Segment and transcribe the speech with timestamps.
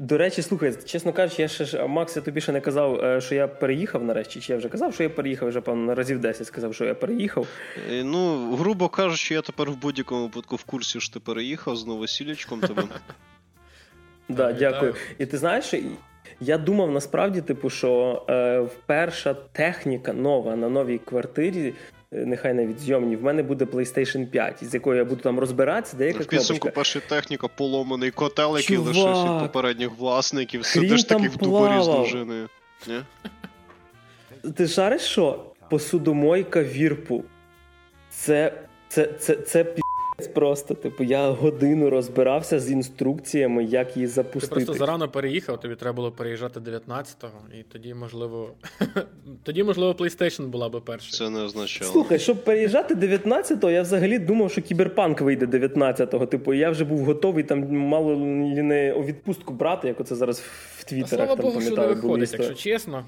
[0.00, 3.20] До речі, слухай, чесно кажучи, я ще ж Макс, я тобі ще не казав, е,
[3.20, 4.40] що я переїхав нарешті.
[4.40, 7.46] Чи я вже казав, що я переїхав, вже певно разів 10 сказав, що я переїхав.
[7.90, 11.86] Е, ну, грубо кажучи, я тепер в будь-якому випадку в курсі, що ти переїхав з
[11.86, 12.82] новосілячком тебе.
[14.28, 14.94] Да, дякую.
[15.18, 15.74] І ти знаєш,
[16.40, 21.74] я думав насправді, типу, що е, перша техніка нова на новій квартирі
[22.12, 26.22] нехай навіть зйомні, в мене буде PlayStation 5, з якою я буду там розбиратися, деяка
[26.22, 30.64] В підсумку перша техніка, поломаний котел, який лишився від попередніх власників.
[30.64, 32.48] Сидиш таки в дуборі з дружиною.
[32.88, 33.02] Ні?
[34.56, 35.44] Ти шариш що?
[35.70, 37.24] Посудомойка вірпу.
[38.10, 38.52] Це
[38.88, 39.74] це, це, це, це
[40.28, 40.74] просто.
[40.74, 44.54] Типу, я годину розбирався з інструкціями, як її запустити.
[44.54, 48.50] Ти просто зарано переїхав, тобі треба було переїжджати 19-го, і тоді, можливо,
[49.42, 51.10] тоді, можливо, PlayStation була би перша.
[51.10, 51.92] Це не означало.
[51.92, 56.26] Слухай, щоб переїжджати 19-го, я взагалі думав, що кіберпанк вийде 19-го.
[56.26, 60.42] Типу, я вже був готовий там мало не у відпустку брати, як оце зараз
[60.76, 61.26] в Твіттерах.
[61.26, 63.04] Слава там, Богу, що не виходить, якщо чесно.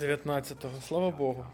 [0.00, 1.44] 19-го, слава Богу.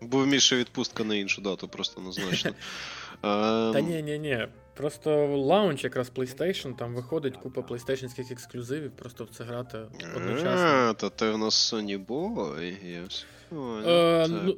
[0.00, 2.54] Бо в Міші відпустка на іншу дату просто назначена.
[3.20, 4.48] Та ні, ні, ні.
[4.74, 9.78] Просто launch якраз PlayStation, там виходить купа PlayStation ексклюзивів, просто в це грати
[10.16, 10.50] одночасно.
[10.50, 13.08] А, то ти в нас Sony Boy,
[13.52, 14.56] Е, ну,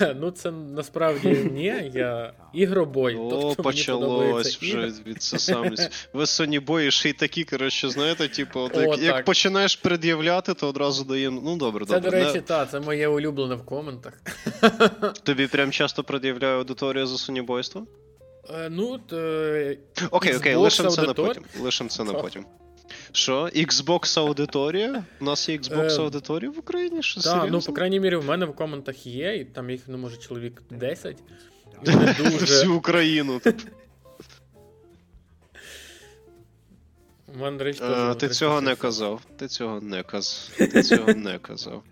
[0.20, 3.14] ну, це насправді ні, я ігробой.
[3.14, 6.08] О, тобто почалось вже від самість.
[6.12, 10.68] Ви Sony ще й такі, коротше, знаєте, типу, от, О, як, як починаєш пред'являти, то
[10.68, 11.40] одразу даємо.
[11.44, 12.10] Ну, добре, це, добре.
[12.10, 12.40] Це, до речі, не...
[12.40, 14.12] та, це моє улюблене в коментах.
[15.22, 17.82] Тобі прям часто пред'являє аудиторія за Boyство?
[18.50, 19.16] Е, ну, то...
[19.16, 19.78] Е,
[20.10, 21.44] окей, окей, лишимо це на потім.
[21.60, 22.44] Лишимо це на потім.
[23.16, 23.44] Що?
[23.44, 25.04] Xbox аудиторія?
[25.20, 27.02] У нас є Xbox аудиторія в Україні?
[27.02, 29.98] Що, Так, ну, по крайній мірі, в мене в коментах є, і там їх, ну,
[29.98, 31.16] може, чоловік 10.
[31.84, 31.98] дуже...
[32.40, 33.40] Всю Україну.
[37.38, 39.20] До а, Ти цього не казав.
[39.36, 40.50] Ти цього не казав.
[40.58, 41.82] Ти цього не казав.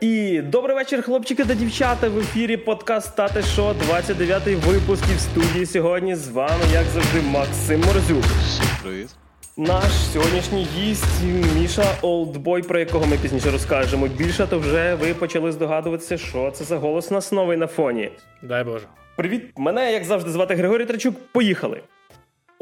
[0.00, 2.08] І добрий вечір, хлопчики та дівчата.
[2.08, 7.20] В ефірі подкаст Стати Шо, 29-й випуск і в студії сьогодні з вами, як завжди,
[7.22, 8.24] Максим Морзюк.
[8.24, 9.08] Всім привіт.
[9.56, 11.22] Наш сьогоднішній гість
[11.56, 14.06] Міша Олдбой, про якого ми пізніше розкажемо.
[14.08, 18.10] Більше то вже ви почали здогадуватися, що це за голос нас новий на фоні.
[18.42, 18.86] Дай Боже.
[19.16, 21.14] Привіт, мене як завжди звати Григорій Трачук.
[21.32, 21.80] Поїхали.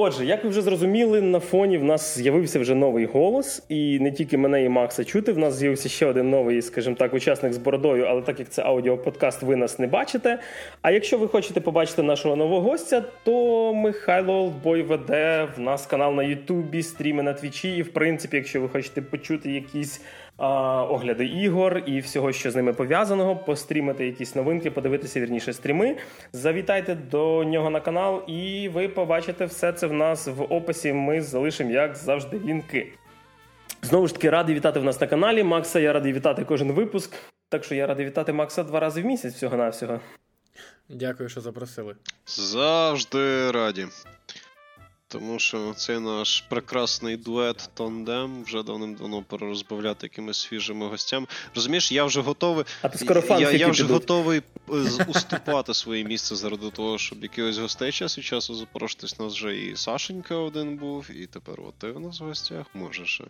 [0.01, 4.13] Отже, як ви вже зрозуміли, на фоні в нас з'явився вже новий голос, і не
[4.13, 5.33] тільки мене і Макса чути.
[5.33, 8.63] В нас з'явився ще один новий, скажімо так, учасник з бородою, але так як це
[8.63, 10.39] аудіоподкаст, ви нас не бачите.
[10.83, 16.15] А якщо ви хочете побачити нашого нового гостя, то Михайло Олдбой веде в нас канал
[16.15, 17.77] на Ютубі, стріми на Твічі.
[17.77, 20.01] І в принципі, якщо ви хочете почути якісь
[20.39, 25.97] огляди ігор і всього, що з ними пов'язаного, пострімити якісь новинки, подивитися вірніше стріми.
[26.33, 30.93] Завітайте до нього на канал, і ви побачите все це в нас в описі.
[30.93, 32.93] Ми залишимо, як завжди, лінки.
[33.83, 35.43] Знову ж таки, радий вітати в нас на каналі.
[35.43, 37.17] Макса, я радий вітати кожен випуск.
[37.49, 40.01] Так що я радий вітати Макса два рази в місяць всього-навсього.
[40.89, 41.97] Дякую, що запросили.
[42.27, 43.87] Завжди раді.
[45.11, 51.27] Тому що цей наш прекрасний дует Тондем вже давним-давно пора розбавляти якимись свіжими гостями.
[51.55, 52.65] Розумієш, я вже готовий.
[52.83, 54.73] А ти скоро я, я вже готовий е,
[55.09, 59.15] уступати своє місце заради того, щоб якихось гостей час від часу запрошуватись.
[59.19, 62.67] У нас вже і Сашенька один був, і тепер от ти в нас в гостях.
[62.75, 63.23] Можеш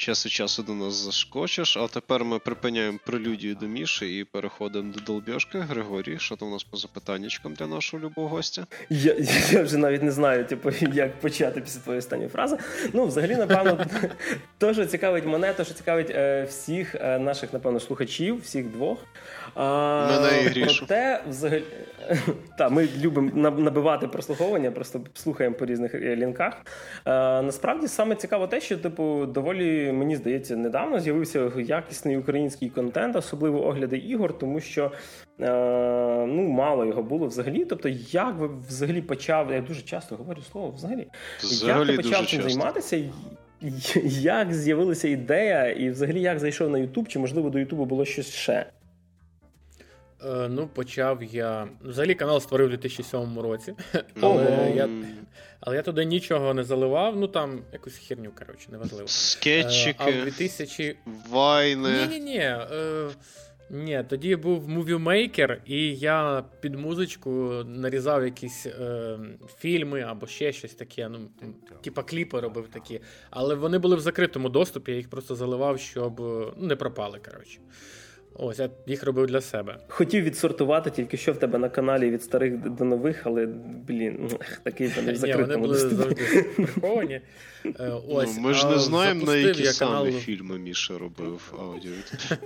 [0.00, 1.76] час від часу до нас зашкочиш.
[1.76, 5.58] А тепер ми припиняємо прелюдію до Міші і переходимо до долбьошки.
[5.58, 8.66] Григорій, що там у нас по запитаннячкам для нашого любого гостя?
[8.90, 9.16] Я
[9.50, 12.58] я вже навіть не знаю, типу, як почати після твоєї останньої фрази.
[12.92, 13.86] Ну, взагалі, напевно,
[14.58, 18.98] то, що цікавить мене, то, що цікавить е, всіх е, наших, напевно, слухачів, всіх двох.
[19.54, 20.78] А, Мене і Грішу.
[20.78, 21.64] Проте, взагалі,
[22.58, 26.54] та, ми любимо набивати прослуховування, просто слухаємо по різних е, лінках.
[27.04, 33.16] А, насправді саме цікаво те, що типу доволі мені здається недавно з'явився якісний український контент,
[33.16, 34.92] особливо огляди ігор, тому що
[35.40, 35.50] е,
[36.26, 37.64] ну мало його було взагалі.
[37.64, 41.06] Тобто, як ви взагалі почав, я дуже часто говорю слово взагалі,
[41.38, 43.02] взагалі як ти почав цим займатися?
[44.04, 48.34] Як з'явилася ідея, і взагалі як зайшов на Ютуб, чи можливо до Ютубу було щось
[48.34, 48.66] ще?
[50.24, 51.68] Е, ну, почав я.
[51.82, 53.74] Взагалі канал створив у 2007 році.
[54.20, 54.88] Але я
[55.60, 59.08] але я туди нічого не заливав, ну там якусь херню, коротше, неважливо.
[59.08, 60.96] Скетчики, а в 2000...
[61.30, 61.90] вайни.
[61.90, 62.38] Ні-ні-ні.
[62.38, 63.08] Е,
[63.70, 67.30] ні, тоді був мувімейкер, і я під музичку
[67.66, 69.18] нарізав якісь е,
[69.58, 71.08] фільми або ще щось таке.
[71.08, 71.28] Ну,
[71.80, 73.00] типа кліпи робив такі.
[73.30, 77.18] Але вони були в закритому доступі, я їх просто заливав, щоб ну, не пропали.
[77.18, 77.58] коротше.
[78.42, 79.78] Ось я їх робив для себе.
[79.88, 83.46] Хотів відсортувати тільки що в тебе на каналі від старих до нових, але
[83.88, 84.30] блін,
[84.62, 86.14] такий в закритому Вони були завжди
[86.56, 87.20] приховані.
[87.64, 90.12] Е, ось, ну, Ми ж не знаємо, на які саме канал...
[90.12, 91.92] фільми Міша робив аудіо.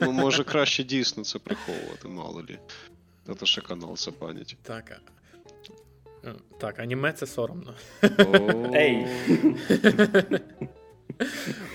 [0.01, 2.59] Ну, може, краще дійсно це приховувати, мало лі.
[3.39, 4.57] Це ще канал це пам'ять.
[4.63, 5.01] Так.
[6.59, 7.75] Так, аніме це соромно.
[8.75, 9.07] Ей!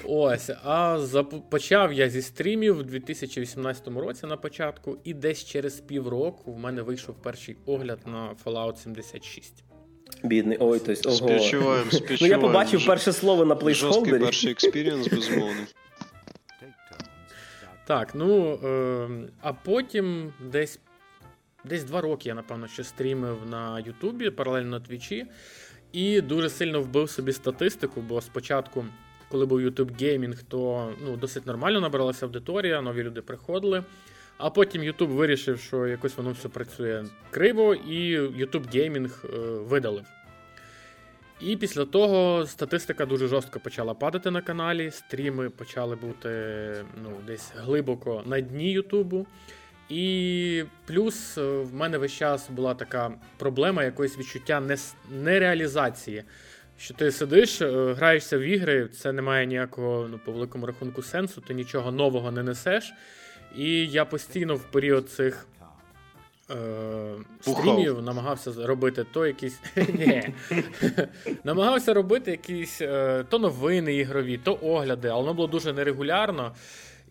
[0.03, 1.07] Ось, а
[1.49, 6.81] почав я зі стрімів у 2018 році на початку, і десь через півроку в мене
[6.81, 9.63] вийшов перший огляд на Fallout 76.
[10.23, 11.15] Бідний, ой, то ого.
[11.15, 12.17] Співчуваємо, співчуваємо.
[12.21, 13.99] Ну, я побачив перше слово на плейсхолдері.
[13.99, 15.61] Жорсткий перший experience, безумовно.
[17.87, 19.07] Так, ну, е,
[19.41, 20.79] а потім десь
[21.63, 25.25] десь два роки я, напевно, ще стрімив на Ютубі, паралельно на Твічі,
[25.91, 28.85] і дуже сильно вбив собі статистику, бо спочатку
[29.29, 33.83] коли був YouTube Gaming, то ну, досить нормально набиралася аудиторія, нові люди приходили.
[34.37, 40.05] А потім YouTube вирішив, що якось воно все працює криво, і YouTube Gaming е, видалив.
[41.41, 46.29] І після того статистика дуже жорстко почала падати на каналі, стріми почали бути
[47.03, 49.27] ну, десь глибоко на дні Ютубу.
[49.89, 54.77] І плюс е, в мене весь час була така проблема якоїсь відчуття
[55.11, 56.23] нереалізації
[56.79, 61.01] що ти сидиш, е, граєшся в ігри, це не має ніякого ну, по великому рахунку
[61.01, 62.93] сенсу, ти нічого нового не несеш.
[63.55, 65.47] І я постійно в період цих
[66.51, 66.55] е,
[67.41, 69.59] стрімів намагався робити то якісь.
[71.43, 76.55] Намагався робити якісь е, то новини ігрові, то огляди, але воно було дуже нерегулярно.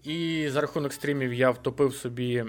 [0.05, 2.45] І за рахунок стрімів я втопив собі.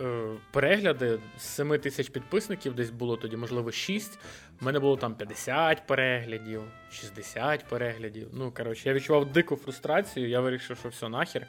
[0.00, 4.18] Е, перегляди з 7 тисяч підписників, десь було тоді, можливо, 6.
[4.60, 8.28] У мене було там 50 переглядів, 60 переглядів.
[8.32, 11.46] Ну, коротше, я відчував дику фрустрацію, я вирішив, що все нахер.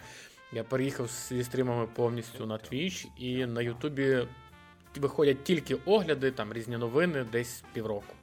[0.51, 4.27] Я переїхав зі стрімами повністю на Twitch, і на Ютубі
[4.95, 8.15] виходять тільки огляди, там різні новини, десь півроку.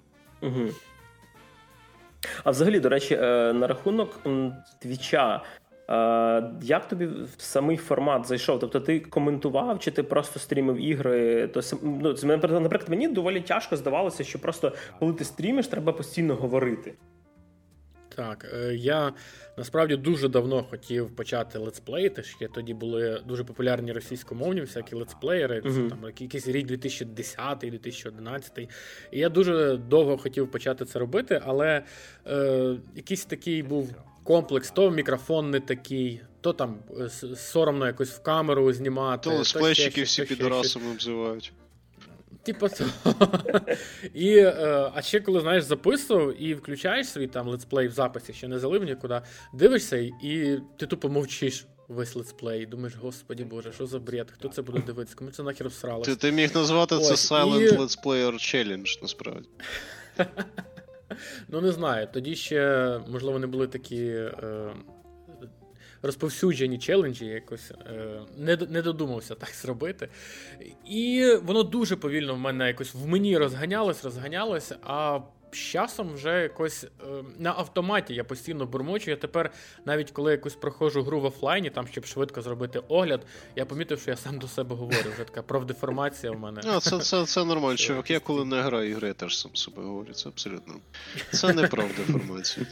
[0.43, 0.69] Угу.
[2.45, 4.21] А взагалі, до речі, е, на рахунок
[4.79, 5.43] твіча.
[6.63, 8.61] Як тобі самий формат зайшов?
[8.61, 11.49] Тобто ти коментував, чи ти просто стрімив ігри?
[11.49, 12.15] То ну,
[12.61, 16.95] наприклад, мені доволі тяжко здавалося, що просто коли ти стрімиш, треба постійно говорити.
[18.17, 19.13] Так, е, я
[19.59, 22.23] насправді дуже давно хотів почати летсплеїти.
[22.23, 25.89] Ще тоді були дуже популярні російськомовні всякі летсплеєри, це uh-huh.
[25.89, 28.69] там якийсь рік 2010-2011.
[29.11, 31.83] І я дуже довго хотів почати це робити, але
[32.27, 33.95] е, якийсь такий був
[34.27, 39.31] комплекс, то мікрофон не такий, то там е, соромно якось в камеру знімати.
[39.31, 41.53] То летсплейщики всі підорасами обзивають.
[42.43, 42.69] Типа.
[44.15, 48.49] І, е, А ще коли знаєш, записував і включаєш свій там летсплей в записі, ще
[48.49, 49.21] не залив нікуди,
[49.55, 52.67] дивишся, і ти тупо мовчиш весь летсплей.
[52.67, 54.31] Думаєш, господі боже, що за бред?
[54.31, 55.17] Хто це буде дивитися?
[55.17, 56.11] Кому це нахер всралося?
[56.11, 57.71] Ти ти міг назвати це Silent і...
[57.71, 59.49] Let's Player Challenge, насправді.
[61.49, 62.09] Ну, не знаю.
[62.13, 64.73] Тоді ще, можливо, не були такі е,
[66.03, 70.09] розповсюджені челенджі, якось е, не не додумався так зробити.
[70.87, 75.21] І воно дуже повільно в мене якось в мені розганялось, розганялось, а
[75.53, 76.89] з часом вже якось е,
[77.39, 79.11] на автоматі я постійно бурмочу.
[79.11, 79.51] Я тепер,
[79.85, 83.27] навіть коли якось проходжу гру в офлайні, там щоб швидко зробити огляд,
[83.57, 85.11] я помітив, що я сам до себе говорю.
[85.15, 86.61] Вже така правдеформація в мене.
[86.65, 88.11] А, Це це, це нормально, чувак.
[88.11, 90.13] Я коли не граю ігри, я теж сам себе говорю.
[90.13, 90.75] Це абсолютно.
[91.33, 92.67] Це не правдеформація.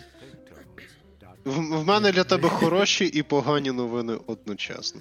[1.45, 5.01] В, в мене для тебе хороші і погані новини одночасно.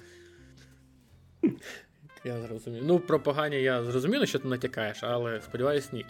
[2.24, 2.82] Я зрозумів.
[2.86, 6.06] Ну, про погані я зрозумів, що ти натякаєш, але сподіваюсь, ні.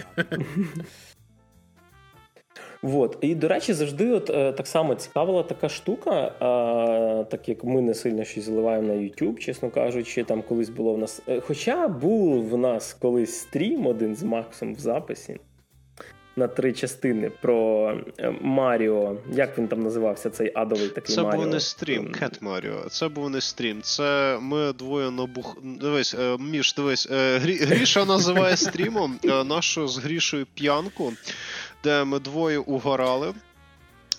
[2.84, 3.18] Вот.
[3.20, 7.80] І, до речі, завжди от е, так само цікавила така штука, е, так як ми
[7.80, 11.22] не сильно щось заливаємо на YouTube, чесно кажучи, там колись було в нас.
[11.28, 15.36] Е, хоча був в нас колись стрім один з Максом в записі
[16.36, 19.16] на три частини про е, Маріо.
[19.32, 21.40] Як він там називався, цей адовий такий Це Маріо?
[21.40, 22.84] був не стрім, Cat Mario.
[22.90, 23.82] Це був не стрім.
[23.82, 25.56] Це ми двоє набух.
[25.62, 27.54] Дивись, е, Міш, дивись, Грі...
[27.56, 31.12] Гріша називає стрімом нашу з Грішою п'янку
[31.84, 33.34] де ми двоє угорали.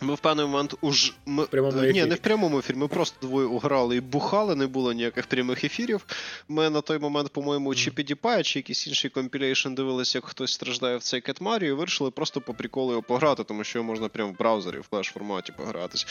[0.01, 1.93] Ми в певний момент уж ми в прямому ефірі.
[1.93, 2.77] ні, не в прямому ефірі.
[2.77, 6.05] Ми просто двоє уграли і бухали, не було ніяких прямих ефірів.
[6.47, 10.97] Ми на той момент, по-моєму, чи PewDiePie, чи якийсь інший compilation дивилися, як хтось страждає
[10.97, 14.31] в цей Mario, і вирішили просто по приколу його пограти, тому що його можна прямо
[14.31, 16.07] в браузері, в флеш-форматі погратись.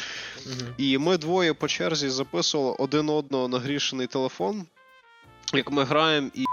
[0.46, 4.66] mm І ми двоє по черзі записували один одного на грішений телефон,
[5.54, 6.44] як ми граємо і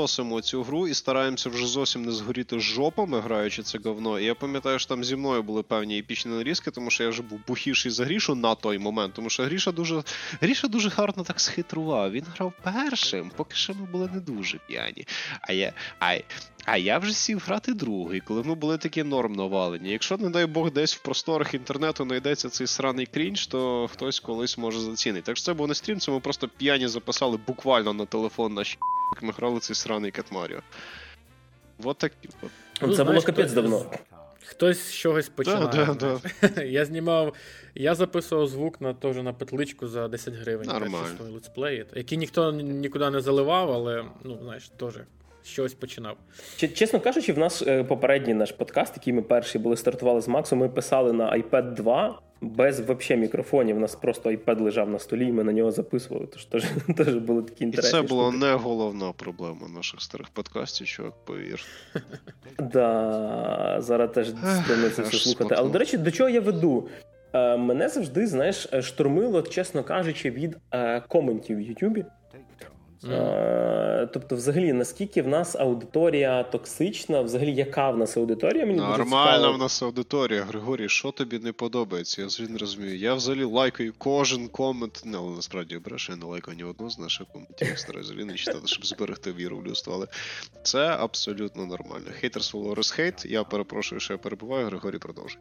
[0.00, 4.20] Носимо цю гру і стараємося вже зовсім не згоріти жопами, граючи це говно.
[4.20, 7.22] І я пам'ятаю, що там зі мною були певні епічні нарізки, тому що я вже
[7.22, 9.14] був бухіший за Грішу на той момент.
[9.14, 10.02] Тому що Гріша дуже
[10.40, 12.12] Гріша дуже гарно так схитрував.
[12.12, 15.06] Він грав першим, поки що ми були не дуже п'яні.
[15.40, 16.16] А я а,
[16.66, 19.90] а я вже сів грати другий, коли ми були такі норм навалені.
[19.90, 24.58] Якщо, не дай Бог, десь в просторах інтернету знайдеться цей сраний крінж, то хтось колись
[24.58, 25.26] може зацінити.
[25.26, 28.78] Так що це був не стрім, це ми просто п'яні записали буквально на телефон наші
[29.14, 30.60] як ми грали цей сраний Кет Маріо.
[31.78, 32.12] Вот так.
[32.42, 32.50] От.
[32.82, 33.90] Ну, це було капець давно.
[34.44, 35.66] Хтось з чогось починає.
[35.66, 36.62] Да, да, да.
[36.64, 37.34] Я знімав,
[37.74, 40.68] я записував звук на теж на петличку за 10 гривень.
[40.68, 41.08] Нормально.
[41.34, 44.94] летсплеї, які ніхто нікуди не заливав, але ну, знаєш, теж
[45.46, 46.16] щось починав.
[46.56, 50.58] Чесно кажучи, в нас е, попередній наш подкаст, який ми перші були стартували з Максом,
[50.58, 53.76] ми писали на iPad 2 без вообще мікрофонів.
[53.76, 56.26] У нас просто iPad лежав на столі, і ми на нього записували.
[56.32, 56.64] Тож теж,
[56.96, 57.98] теж були такі інтересні.
[57.98, 58.46] І це була штуки.
[58.46, 61.64] не головна проблема наших старих подкастів, чувак, повір.
[62.58, 64.32] Да, зараз теж
[64.96, 65.54] це все слухати.
[65.58, 66.88] Але до речі, до чого я веду?
[67.32, 72.04] Е, мене завжди, знаєш, штурмило, чесно кажучи, від е, коментів в Ютубі.
[73.10, 74.08] Mm.
[74.12, 78.66] Тобто, взагалі, наскільки в нас аудиторія токсична, взагалі, яка в нас аудиторія?
[78.66, 82.20] Мені Нормальна в нас аудиторія, Григорій, що тобі не подобається?
[82.20, 82.96] Я взагалі не розумію.
[82.96, 85.02] Я взагалі лайкаю кожен комент.
[85.04, 87.68] Не, але насправді обрешу, я не лайкаю ні одного з наших коментів.
[87.68, 89.94] Я стараюсь взагалі не читати, щоб зберегти віру в людство.
[89.94, 90.06] Але
[90.62, 92.06] це абсолютно нормально.
[92.52, 93.26] Will always hate.
[93.26, 94.66] Я перепрошую, що я перебуваю.
[94.66, 95.40] Григорій продовжуй.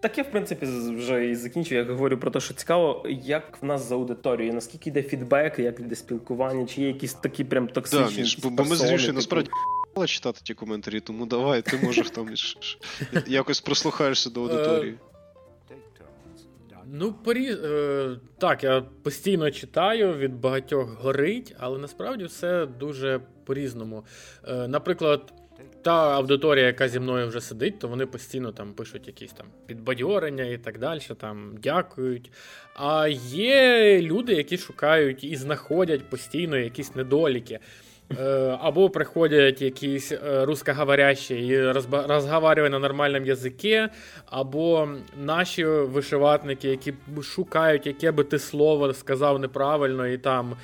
[0.00, 0.66] Так я, в принципі,
[0.96, 1.78] вже і закінчив.
[1.78, 5.80] Я говорю про те, що цікаво, як в нас з аудиторією, наскільки йде фідбек, як
[5.80, 8.16] йде спілкування, чи є якісь такі прям токсичні.
[8.16, 9.50] Да, Міш, бо, бо ми з Ріші насправді
[10.06, 12.28] читати ті коментарі, тому давай, ти можеш там
[13.26, 14.98] якось прослухаєшся до аудиторії.
[16.92, 17.56] Ну, порі...
[17.64, 24.04] Е, так, я постійно читаю, від багатьох горить, але насправді все дуже по-різному.
[24.48, 25.32] Е, наприклад,
[25.82, 30.44] та аудиторія, яка зі мною вже сидить, то вони постійно там пишуть якісь там підбадьорення
[30.44, 32.30] і так далі, там дякують.
[32.74, 37.60] А є люди, які шукають і знаходять постійно якісь недоліки.
[38.18, 43.88] Е, або приходять якісь е, русскоговорящі і розговорюють на нормальному язикі,
[44.26, 50.56] або наші вишиватники, які шукають, яке би ти слово сказав неправильно, і там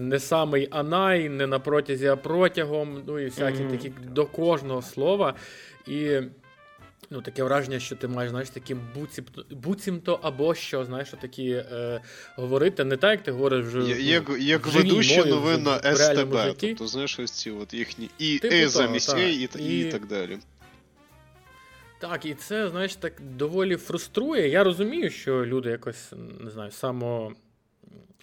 [0.00, 3.70] не самий анай, не на протязі, а протягом, ну і всякі mm-hmm.
[3.70, 5.34] такі до кожного слова.
[5.86, 6.20] І
[7.10, 8.80] ну, таке враження, що ти маєш знаєш, таким
[9.50, 12.00] буцімто, або що, знаєш, такі е,
[12.36, 13.78] говорити, не так, як ти говориш вже.
[13.78, 18.38] Я, як ну, як ведучі новин на СТБ, тобто, знаєш, ось ці от їхні і
[18.38, 20.38] типу е замість е і, і, і так далі.
[21.98, 24.48] Так, і це, знаєш, так доволі фруструє.
[24.48, 27.32] Я розумію, що люди якось не знаю, само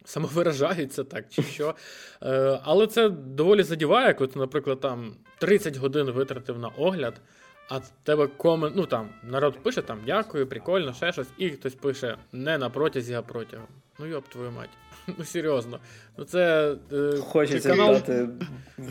[0.06, 1.76] самовиражаються так чи що.
[2.24, 7.22] Е, але це доволі задіває, коли ти, наприклад, там 30 годин витратив на огляд,
[7.70, 12.18] а тебе комент, ну там народ пише там дякую, прикольно, ще щось, і хтось пише
[12.32, 13.68] не на протязі, а протягом.
[14.00, 14.70] Ну йоп твою мать.
[15.18, 15.80] Ну серйозно.
[16.18, 18.30] Ну це е, Хочеться канал, дати.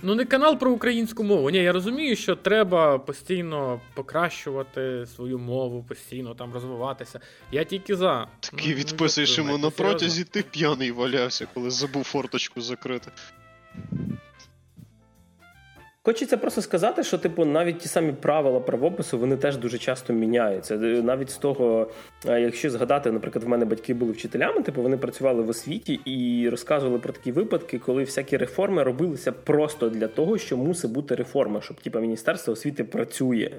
[0.02, 1.50] Ну не канал про українську мову.
[1.50, 7.20] Ні, я розумію, що треба постійно покращувати свою мову, постійно там розвиватися.
[7.52, 8.26] Я тільки за.
[8.40, 13.10] Такий ну, відписуєш йому на протязі, ти п'яний валявся, коли забув форточку закрити.
[16.10, 20.76] Хочеться просто сказати, що типу навіть ті самі правила правопису вони теж дуже часто міняються.
[20.76, 21.90] Навіть з того,
[22.24, 26.98] якщо згадати, наприклад, в мене батьки були вчителями, типу вони працювали в освіті і розказували
[26.98, 31.80] про такі випадки, коли всякі реформи робилися просто для того, що мусить бути реформа, щоб
[31.80, 33.50] типу, міністерство освіти працює.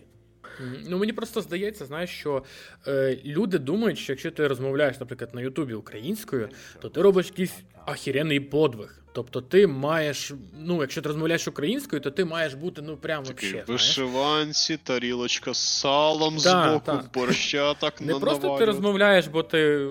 [0.88, 2.44] Ну мені просто здається, знаєш, що
[2.88, 6.50] е, люди думають, що якщо ти розмовляєш, наприклад, на Ютубі українською,
[6.80, 7.54] то ти робиш якийсь
[7.86, 9.02] ахіренний подвиг.
[9.14, 13.64] Тобто ти маєш, ну, якщо ти розмовляєш українською, то ти маєш бути ну прямо вообще,
[13.68, 17.06] вишиванці, тарілочка з салом да, з боку, так.
[17.14, 19.88] борща так Не просто ти розмовляєш, бо ти.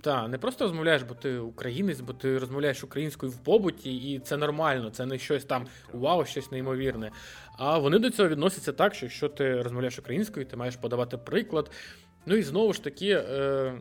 [0.00, 4.36] Так, не просто розмовляєш, бо ти українець, бо ти розмовляєш українською в побуті, і це
[4.36, 7.10] нормально, це не щось там вау, щось неймовірне.
[7.58, 11.70] А вони до цього відносяться так, що якщо ти розмовляєш українською, ти маєш подавати приклад.
[12.26, 13.72] Ну і знову ж таки, е,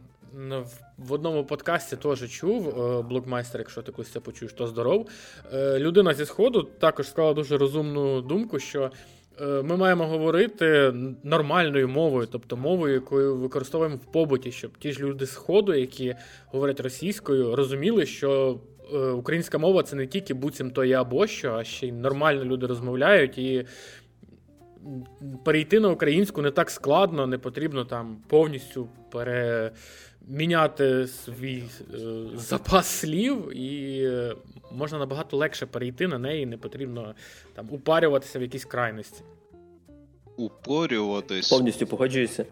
[0.98, 5.10] в одному подкасті теж чув е, блокмайстер, якщо ти колись це почуєш, то здоров.
[5.54, 8.92] Е, людина зі Сходу також сказала дуже розумну думку, що
[9.42, 10.94] ми маємо говорити
[11.24, 16.16] нормальною мовою, тобто мовою, якою використовуємо в побуті, щоб ті ж люди з Сходу, які
[16.52, 18.60] говорять російською, розуміли, що
[19.16, 22.68] українська мова це не тільки буцім то і або що, а ще й нормально люди
[22.68, 23.66] розмовляють і
[25.44, 31.64] перейти на українську не так складно, не потрібно там повністю переміняти свій
[31.94, 31.98] е,
[32.36, 34.36] запас слів, і е,
[34.72, 37.16] можна набагато легше перейти на неї, не потрібно
[37.56, 39.24] там упарюватися в якійсь крайності.
[40.38, 41.50] Упорюватись.
[41.50, 42.46] Повністю погоджуюся.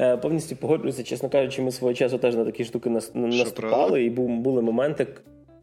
[0.00, 4.62] Е, повністю погоджуюся, чесно кажучи, ми свого часу теж на такі штуки наступали, і були
[4.62, 5.06] моменти.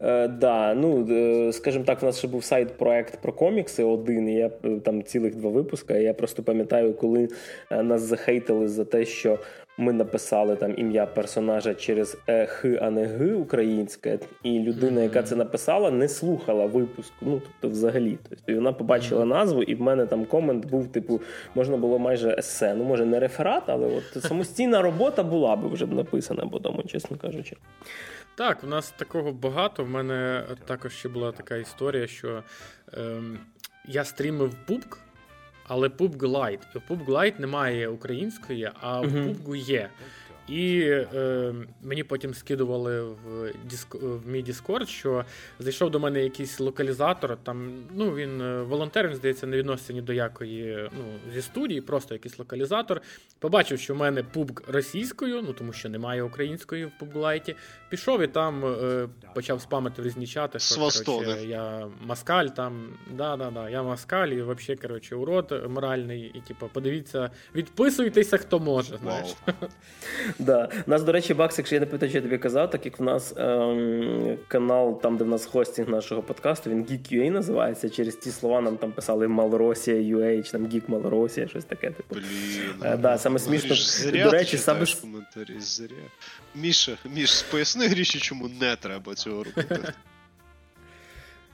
[0.00, 4.28] Е, да, ну е, скажімо так, в нас ще був сайт-проект про комікси один.
[4.28, 4.48] і Я
[4.84, 5.96] там цілих два випуска.
[5.96, 7.28] і Я просто пам'ятаю, коли
[7.70, 9.38] нас захейтили за те, що
[9.78, 15.22] ми написали там ім'я персонажа через е, х, а не г українське, і людина, яка
[15.22, 17.12] це написала, не слухала випуск.
[17.20, 21.20] Ну тобто, взагалі, тобто вона побачила назву, і в мене там комент був: типу,
[21.54, 22.74] можна було майже есе.
[22.74, 26.82] Ну може не реферат, але от самостійна робота була би вже б написана, по тому,
[26.82, 27.56] чесно кажучи.
[28.36, 29.84] Так, у нас такого багато.
[29.84, 32.42] В мене також ще була така історія, що
[32.92, 33.38] ем,
[33.88, 34.96] я стрімив PUBG,
[35.68, 36.58] але PUBG Lite.
[36.88, 39.88] PUBG Lite немає української, а в PUBG є.
[40.48, 40.80] І
[41.14, 45.24] е, мені потім скидували в диск, в мій Discord, що
[45.58, 47.36] зайшов до мене якийсь локалізатор.
[47.42, 51.80] Там ну він е, волонтер, він здається, не відноситься ні до якої ну, зі студії,
[51.80, 53.00] просто якийсь локалізатор.
[53.38, 57.54] Побачив, що в мене PUBG російською, ну тому що немає української в PUBG Lite.
[57.88, 60.74] Пішов і там е, почав спамити в різні чати, що
[61.14, 62.88] коротше, я маскаль там.
[63.10, 66.32] Да-да-да, я маскаль, і взагалі, коротше, урод моральний.
[66.34, 68.96] І типу, подивіться, відписуйтеся, хто може.
[68.96, 69.34] знаєш.
[69.46, 69.68] Wow.
[70.38, 70.68] Да.
[70.86, 72.98] У нас, до речі, Бакс, якщо я не пам'ятаю, що я тобі казав, так як
[72.98, 77.90] в нас ем, канал, там, де в нас хостинг нашого подкасту, він Geek.ua називається.
[77.90, 81.90] Через ті слова нам там писали Малоросія, UH, там Geek Малоросія, щось таке.
[81.90, 82.14] Типу.
[82.14, 82.24] Блін.
[82.84, 83.74] Е, да, саме смішно.
[83.74, 84.86] Зря до речі, саме...
[85.00, 85.88] коментарі, зря.
[86.54, 89.92] Міша, Міш, поясни Гріші, чому не треба цього робити.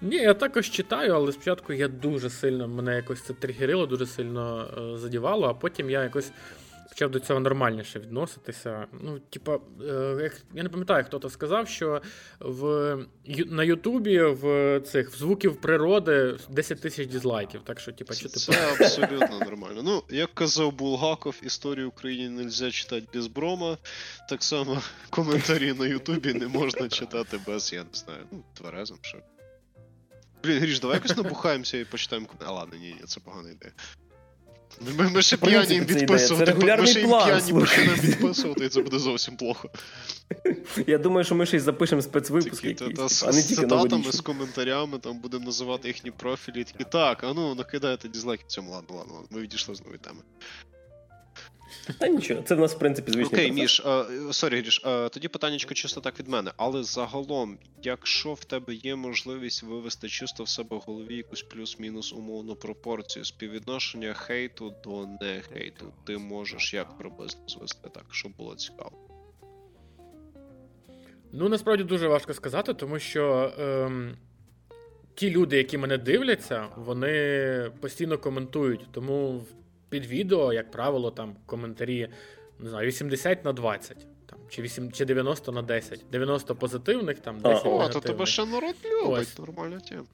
[0.03, 4.69] Ні, я також читаю, але спочатку я дуже сильно мене якось це тригерило, дуже сильно
[4.95, 6.33] е, задівало, а потім я якось
[6.93, 8.87] почав до цього нормальніше відноситися.
[9.01, 9.59] Ну, типа,
[9.89, 12.03] е, я не пам'ятаю, хто то сказав, що
[12.41, 12.97] в
[13.47, 17.61] на Ютубі в цих в звуків природи 10 тисяч дізлайків.
[17.65, 19.83] Так що, типа, що ти Це абсолютно нормально.
[19.83, 23.79] Ну, як казав Булгаков, історію України не можна читати без брома.
[24.29, 29.19] Так само коментарі на Ютубі не можна читати без, я не знаю, ну, тверезом, що.
[30.45, 32.29] Блін, Гріш, давай якось набухаємося і почитаємо.
[32.47, 33.73] А ладно, ні, ні, це погана ідея.
[34.99, 36.55] Ми, ми ще п'яні їм відписувати.
[36.55, 39.71] Ми ще п'яні почнемо відписувати, і це буде зовсім плохо.
[40.87, 43.57] Я думаю, що ми ще й запишемо спецвипуск якийсь, та, та, а не тільки З
[43.57, 46.67] цитатами, з коментарями, там будемо називати їхні профілі.
[46.81, 50.21] І так, а ну, накидайте дізлайки цьому, ладно, ладно, ми відійшли з нової теми.
[51.99, 53.37] Та нічого, це в нас, в принципі, звичайно.
[53.37, 53.83] Окей, Міш,
[54.31, 56.53] сорі, Гріш, тоді питаннячко чисто так від мене.
[56.57, 62.13] Але загалом, якщо в тебе є можливість вивести чисто в себе в голові якусь плюс-мінус
[62.13, 68.55] умовну пропорцію співвідношення хейту до не хейту, ти можеш як приблизно звести так, щоб було
[68.55, 68.93] цікаво.
[71.33, 73.53] Ну, насправді дуже важко сказати, тому що.
[73.59, 74.17] Ем...
[75.15, 78.87] Ті люди, які мене дивляться, вони постійно коментують.
[78.93, 79.45] Тому
[79.93, 82.09] під відео, як правило, там коментарі
[82.59, 84.07] не знаю, 80 на 20.
[84.27, 86.05] Там, Чи 8, чи 90 на 10.
[86.13, 87.93] 90 позитивних, там 10 О, негативних.
[87.93, 89.39] то тебе ще народ любить, Ось.
[89.39, 90.05] нормальна тема.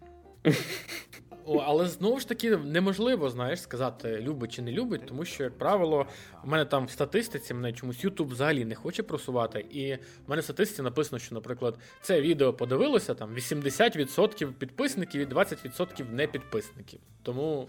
[1.45, 5.59] О, Але знову ж таки неможливо, знаєш, сказати, любить чи не любить, тому що, як
[5.59, 6.07] правило,
[6.45, 9.67] в мене там в статистиці мене чомусь YouTube взагалі не хоче просувати.
[9.71, 15.27] І в мене в статистиці написано, що, наприклад, це відео подивилося, там 80% підписників і
[15.27, 17.01] 20% не підписників.
[17.23, 17.69] Тому.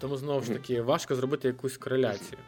[0.00, 2.38] Тому знову ж таки важко зробити якусь кореляцію.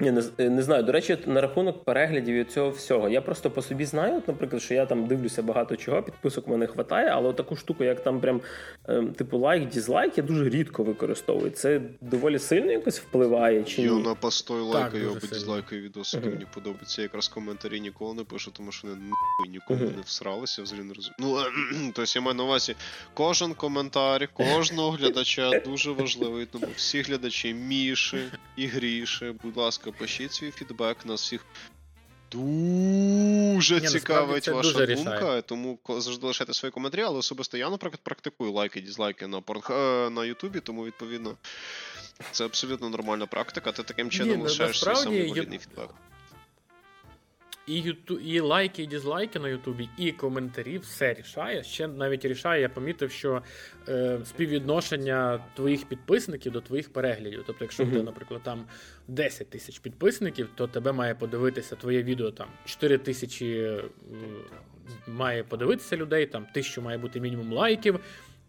[0.00, 0.82] Ні, не, е, не знаю.
[0.82, 3.08] До речі, на рахунок переглядів і цього всього.
[3.08, 6.50] Я просто по собі знаю, от, наприклад, що я там дивлюся багато чого, підписок в
[6.50, 8.40] мене вистачає, але таку штуку, як там прям
[8.88, 11.50] ем, типу лайк, дізлайк, я дуже рідко використовую.
[11.50, 13.64] Це доволі сильно якось впливає.
[13.64, 14.02] чи ні?
[14.02, 16.30] На постой лайкаю або дізлайкаю відоси, uh-huh.
[16.30, 17.02] мені подобається.
[17.02, 19.00] Якраз коментарі ніколи не пишу, тому що вони
[19.48, 19.96] нікому uh-huh.
[19.96, 21.16] не всралися, взагалі не розумію.
[21.18, 22.74] Ну, тобто я маю на увазі,
[23.14, 28.18] кожен коментар, кожного глядача дуже важливий, тому всі глядачі Міші
[28.56, 31.06] і Гріші, будь ласка ласка, пишіть свій фідбек.
[31.06, 31.44] Нас всіх
[32.32, 35.42] дуже Ні, цікавить ваша дуже думка, рішає.
[35.42, 39.62] тому завжди лишайте свої коментарі, але особисто я, наприклад, практикую лайки, дізлайки на порн...
[39.70, 41.36] Е, на Ютубі, тому відповідно
[42.32, 43.72] це абсолютно нормальна практика.
[43.72, 45.90] Ти таким чином Ні, лишаєш свій самовигідний фідбек.
[47.68, 51.64] І юту, і лайки, і дізлайки на Ютубі, і коментарі все рішає.
[51.64, 53.42] Ще навіть рішає, я помітив, що
[53.88, 57.44] е, співвідношення твоїх підписників до твоїх переглядів.
[57.46, 58.02] Тобто, якщо uh-huh.
[58.02, 58.64] наприклад, там
[59.08, 63.84] 10 тисяч підписників, то тебе має подивитися твоє відео там 4 тисячі е,
[65.06, 68.00] має подивитися людей, там тисячу має бути мінімум лайків.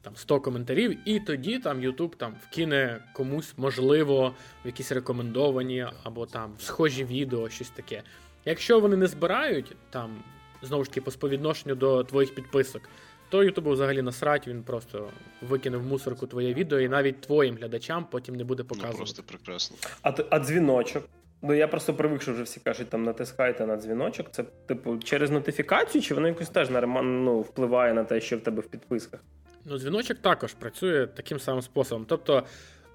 [0.01, 6.25] там 100 коментарів, і тоді там YouTube там вкине комусь, можливо, в якісь рекомендовані або
[6.25, 8.03] там схожі відео, щось таке.
[8.49, 10.23] Якщо вони не збирають там
[10.61, 12.81] знову ж таки по співвідношенню до твоїх підписок,
[13.29, 15.09] то Ютубу взагалі насрать, він просто
[15.41, 18.97] викине в мусорку твоє відео, і навіть твоїм глядачам потім не буде показувати.
[18.99, 19.77] Ну, Просто прекрасно.
[20.01, 21.03] А а дзвіночок?
[21.41, 24.27] Ну я просто привик, що вже всі кажуть, там натискайте на дзвіночок.
[24.31, 28.61] Це, типу, через нотифікацію, чи воно якось теж ну, впливає на те, що в тебе
[28.61, 29.19] в підписках?
[29.65, 32.05] Ну, дзвіночок також працює таким самим способом.
[32.05, 32.43] Тобто,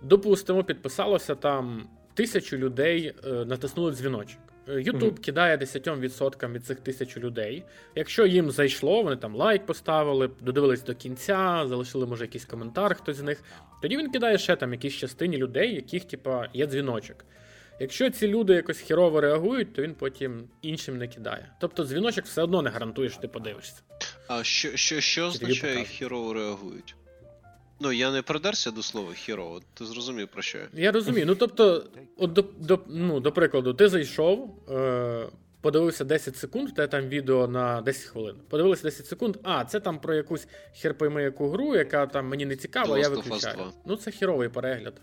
[0.02, 4.38] допустимо, підписалося там тисячу людей, е, натиснули дзвіночок.
[4.68, 5.20] Ютуб mm-hmm.
[5.20, 7.64] кидає 10% від цих тисяч людей.
[7.94, 13.16] Якщо їм зайшло, вони там лайк поставили, додивились до кінця, залишили, може, якийсь коментар, хтось
[13.16, 13.42] з них.
[13.82, 17.24] Тоді він кидає ще там якісь частині людей, яких, типа, є дзвіночок.
[17.80, 21.52] Якщо ці люди якось хірово реагують, то він потім іншим не кидає.
[21.60, 23.82] Тобто дзвіночок все одно не гарантує, що ти подивишся.
[24.28, 26.94] А що що, що означає хірово реагують?
[27.80, 30.68] Ну, я не придерся до слова хірово, ти зрозумів про що я?
[30.74, 31.26] Я розумію.
[31.26, 35.26] Ну тобто, от до до, ну, до прикладу, ти зайшов, е,
[35.60, 38.36] подивився 10 секунд, те там відео на 10 хвилин.
[38.48, 40.46] Подивилися 10 секунд, а, це там про якусь
[40.80, 43.72] херпойми яку гру, яка там мені не цікава, я виключаю.
[43.86, 45.00] Ну, це хіровий перегляд.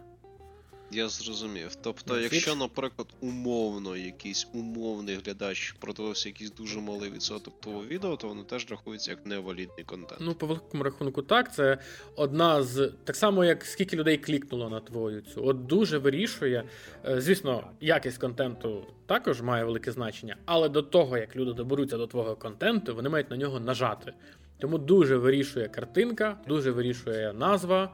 [0.94, 1.76] Я зрозумів.
[1.82, 2.22] Тобто, Netflix?
[2.22, 8.44] якщо, наприклад, умовно якийсь умовний глядач продивився якийсь дуже малий відсоток того відео, то воно
[8.44, 10.22] теж рахується як невалідний контент.
[10.22, 11.54] Ну, по великому рахунку, так.
[11.54, 11.78] Це
[12.16, 15.46] одна з так само, як скільки людей клікнуло на твою цю.
[15.46, 16.64] От дуже вирішує.
[17.06, 22.08] Е, звісно, якість контенту також має велике значення, але до того, як люди доберуться до
[22.08, 24.14] твого контенту, вони мають на нього нажати.
[24.60, 27.94] Тому дуже вирішує картинка, дуже вирішує назва.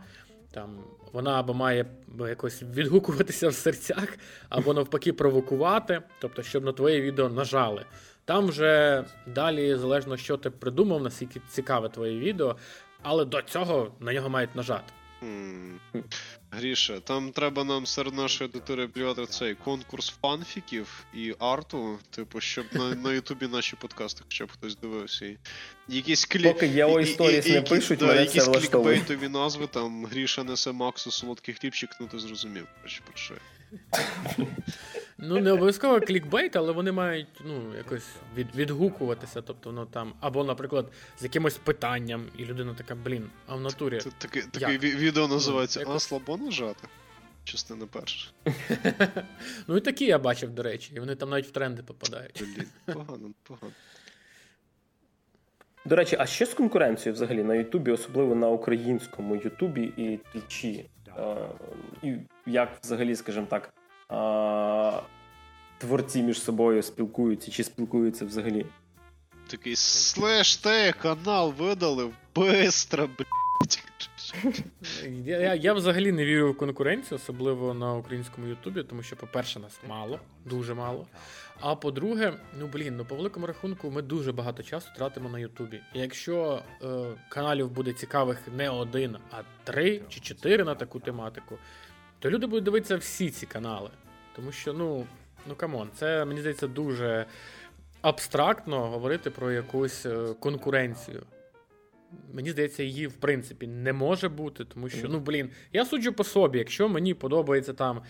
[0.52, 1.86] Там вона або має
[2.20, 4.18] якось відгукуватися в серцях,
[4.50, 7.86] або навпаки провокувати, тобто, щоб на твоє відео нажали.
[8.26, 9.04] Там вже
[9.36, 12.56] далі залежно, що ти придумав, наскільки цікаве твоє відео,
[13.02, 14.94] але до цього на нього мають нажати.
[16.52, 22.66] Гріша, там треба нам серед нашої аудиторії плювати цей конкурс фанфіків і арту, типу, щоб
[22.72, 25.26] на на Ютубі наші подкасти, хоча б хтось дивився.
[25.26, 25.38] І
[25.88, 26.44] якісь клі...
[26.44, 31.56] Поки є історії не пишуть, да, якісь це клікбейтові назви, там Гріша несе Максу солодкий
[31.56, 33.34] хлібчик, ну ти зрозумів, про що.
[35.28, 39.42] Ну, не обов'язково клікбейт, але вони мають ну, якось від, відгукуватися.
[39.42, 44.00] Тобто, ну там, або, наприклад, з якимось питанням, і людина така, блін, а в натурі.
[44.18, 46.88] Таке таке відео називається ну, А слабо нажати?
[47.44, 48.32] Частина перша.
[49.68, 52.44] Ну і такі я бачив, до речі, і вони там навіть в тренди попадають.
[52.56, 53.74] Блін, погано, погано.
[55.86, 60.90] До речі, а що з конкуренцією взагалі на Ютубі, особливо на українському Ютубі і Твічі?
[62.04, 62.14] І
[62.46, 63.74] як взагалі, скажімо так,
[65.78, 68.66] творці між собою спілкуються чи спілкуються взагалі.
[69.48, 73.84] Такий слеш те канал видалив бистро, блядь.
[75.26, 79.60] Я, я я, взагалі не вірю в конкуренцію, особливо на українському Ютубі, тому що, по-перше,
[79.60, 81.08] нас мало, дуже мало.
[81.60, 85.80] А по-друге, ну блін, ну по великому рахунку, ми дуже багато часу тратимо на Ютубі.
[85.94, 86.88] І якщо е,
[87.30, 91.58] каналів буде цікавих не один, а три чи чотири на таку тематику,
[92.20, 93.90] то люди будуть дивитися всі ці канали.
[94.36, 95.06] Тому що, ну,
[95.48, 97.26] ну come on, це мені здається дуже
[98.02, 101.24] абстрактно говорити про якусь е, конкуренцію.
[102.34, 106.24] Мені здається, її в принципі не може бути, тому що, ну блін, я суджу по
[106.24, 108.02] собі, якщо мені подобається там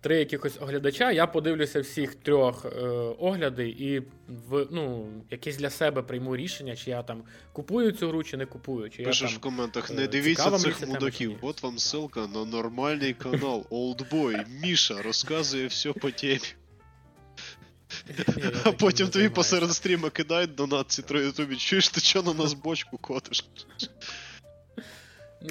[0.00, 6.02] три якихось оглядача, я подивлюся всіх трьох е, огляди і в ну, якесь для себе
[6.02, 8.90] прийму рішення, чи я там купую цю гру, чи не купую.
[8.90, 11.38] Чи Пишеш я там, в коментах, не е, дивіться цих мудаків.
[11.40, 14.44] От вам ссылка на нормальний канал Oldboy.
[14.62, 16.40] Міша розказує все по темі.
[18.64, 21.56] А потім тобі посеред стріма кидають донат ці троє ютубі.
[21.56, 23.44] Чуєш, ти що на нас бочку котиш?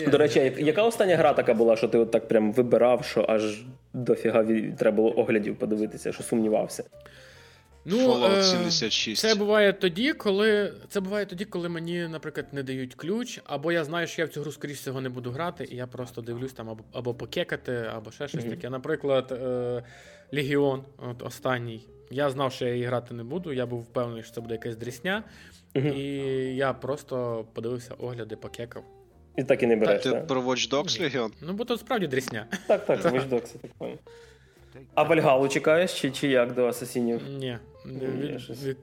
[0.07, 3.63] До речі, яка остання гра така була, що ти от так прям вибирав, що аж
[3.93, 4.45] дофіга
[4.77, 6.83] треба було оглядів подивитися, що сумнівався?
[7.87, 9.21] Ну, Fallout 76.
[9.21, 13.83] Це буває тоді, коли це буває тоді, коли мені, наприклад, не дають ключ, або я
[13.83, 16.53] знаю, що я в цю гру, скоріш всього, не буду грати, і я просто дивлюсь
[16.53, 18.49] там або або покекати, або ще щось mm-hmm.
[18.49, 18.69] таке.
[18.69, 19.83] Наприклад, е,
[20.33, 21.87] Легіон, от останній.
[22.11, 23.53] Я знав, що я її грати не буду.
[23.53, 25.23] Я був впевнений, що це буде якась дрісня.
[25.73, 25.93] Mm-hmm.
[25.93, 28.83] І я просто подивився огляди, покекав.
[29.37, 30.03] І так і не береш.
[30.03, 31.31] Так, ти про Watch Dogs Legion?
[31.41, 32.47] Ну, бо то справді дрісня.
[32.67, 33.97] Так, так, Watch Dogs, я так понял.
[34.93, 37.21] А Вальгалу чекаєш, чи чи як до асасінів?
[37.29, 37.57] Ні.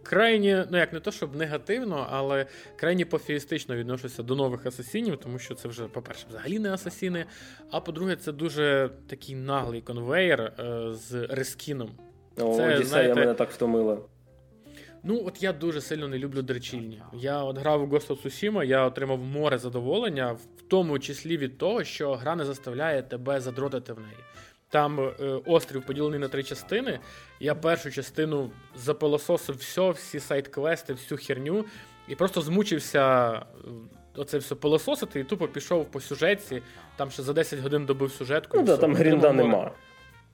[0.03, 5.39] Крайні, ну як не то, щоб негативно, але крайні пофігістично відношуся до нових асасінів, тому
[5.39, 7.25] що це вже, по-перше, взагалі не асасіни.
[7.71, 11.91] А по-друге, це дуже такий наглий конвейер е, з рескіном.
[12.37, 13.99] О, це, Одіссея знаєте, мене так втомила.
[15.05, 17.03] Ну, от я дуже сильно не люблю дрочильні.
[17.13, 21.59] Я от грав у Ghost of Tsushima, я отримав море задоволення, в тому числі від
[21.59, 24.17] того, що гра не заставляє тебе задротити в неї.
[24.73, 25.13] Там е,
[25.47, 26.99] острів поділений на три частини.
[27.41, 31.65] Я першу частину запилососив все, всі сайт-квести, всю херню,
[32.09, 33.41] і просто змучився е,
[34.17, 36.63] оце все пилососити, і тупо пішов по сюжетці.
[36.97, 38.57] Там ще за 10 годин добив сюжетку.
[38.57, 39.71] Ну да, там грінда нема.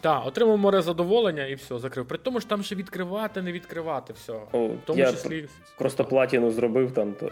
[0.00, 2.08] Так, отримав море задоволення і все, закрив.
[2.08, 4.32] При тому ж там ще відкривати, не відкривати все.
[4.52, 5.48] О, В тому я числі.
[5.78, 7.30] Просто платіну зробив там, то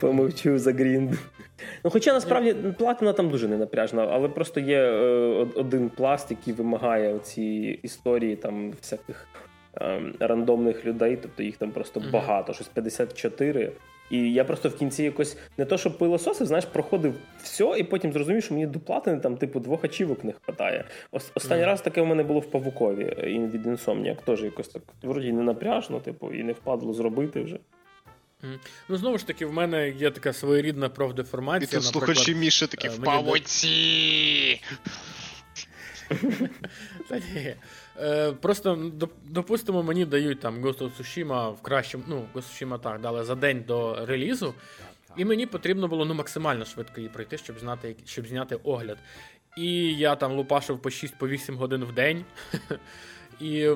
[0.00, 1.10] помовчу за грінд.
[1.84, 7.18] Ну, хоча насправді платина там дуже ненапряжна, але просто є е, один пласт, який вимагає
[7.18, 7.42] ці
[7.82, 9.26] історії там всяких
[9.80, 12.10] е, рандомних людей, тобто їх там просто Мгм.
[12.12, 13.72] багато, щось 54.
[14.10, 18.12] І я просто в кінці якось не то, що пилососив, знаєш, проходив все, і потім
[18.12, 20.84] зрозумів, що мені до платини там, типу, двох ачівок не вистачає.
[21.12, 21.70] Ос- останній Мгм.
[21.70, 25.32] раз таке в мене було в Павукові е, і від Insomniac, теж якось так вроді
[25.32, 27.58] не напряжно, типу, і не впадло зробити вже.
[28.88, 31.80] Ну, знову ж таки, в мене є така своєрідна І профдеформація.
[31.80, 33.04] тут слухачі Міші такі е, в.
[37.08, 37.54] Та ні.
[38.00, 38.92] Е, просто
[39.24, 43.24] допустимо, мені дають там Ghost of Tsushima в кращому, ну, Ghost of Tsushima так, дали
[43.24, 44.54] за день до релізу,
[45.16, 48.98] і мені потрібно було ну, максимально швидко її пройти, щоб знати, щоб зняти огляд.
[49.56, 52.24] І я там лупашив по 6-8 годин в день.
[53.40, 53.70] І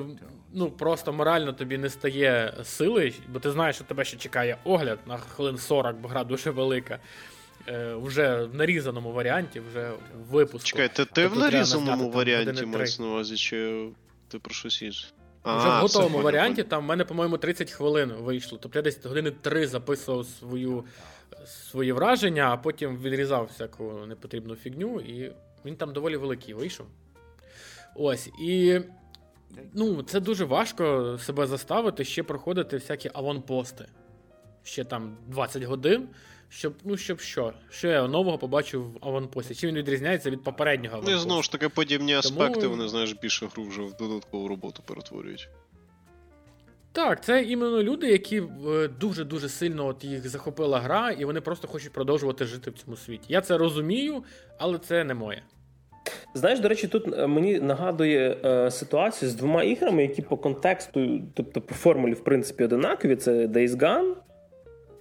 [0.53, 4.99] ну, просто морально тобі не стає сили, бо ти знаєш, що тебе ще чекає огляд
[5.07, 6.99] на хвилин 40, бо гра дуже велика.
[7.67, 10.67] Е, вже в нарізаному варіанті, вже в випуску.
[10.67, 13.89] Чекай, ти, ти Тобто в нарізаному варіанті маєш на увазі, чи
[14.27, 15.07] ти про щось інше?
[15.45, 18.59] Вже в готовому варіанті, там в мене, по-моєму, 30 хвилин вийшло.
[18.61, 20.83] Тобто я десь години 3 записував свою,
[21.45, 25.31] свої враження, а потім відрізав всяку непотрібну фігню, і
[25.65, 26.85] він там доволі великий вийшов.
[27.95, 28.29] Ось.
[28.41, 28.81] І
[29.73, 33.85] ну, це дуже важко себе заставити ще проходити всякі аванпости.
[34.63, 36.07] Ще там 20 годин.
[36.49, 37.53] Щоб, ну, щоб що?
[37.69, 39.55] Що я нового побачив в аванпості?
[39.55, 43.47] Чим він відрізняється від попереднього Ну знову ж таки, подібні аспекти, Тому- вони, знаєш, більше
[43.47, 45.49] гру вже в додаткову роботу перетворюють.
[46.91, 51.67] Так, це іменно люди, які е, дуже-дуже сильно от їх захопила гра, і вони просто
[51.67, 53.25] хочуть продовжувати жити в цьому світі.
[53.27, 54.23] Я це розумію,
[54.57, 55.43] але це не моє.
[56.33, 61.21] Знаєш, до речі, тут е, мені нагадує е, ситуацію з двома іграми, які по контексту,
[61.33, 63.15] тобто по формулі, в принципі, одинакові.
[63.15, 64.13] Це Days Gone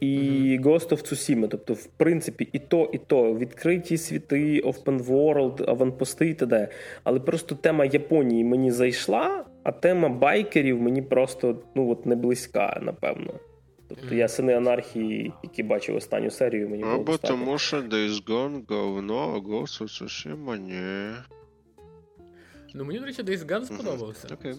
[0.00, 1.48] і Ghost of Tsushima.
[1.48, 6.68] Тобто, в принципі, і то, і то відкриті світи, open world, аванпости і т.д.
[7.04, 12.80] Але просто тема Японії мені зайшла, а тема байкерів мені просто ну от не близька,
[12.82, 13.34] напевно.
[13.88, 18.62] Тобто я сини анархії, які бачив останню серію, мені було Або тому, що Days Gone
[18.68, 21.12] говно, а Ghost of Tsushima ні.
[22.74, 24.28] Ну мені, до речі, Days Gone сподобався.
[24.34, 24.54] Окей.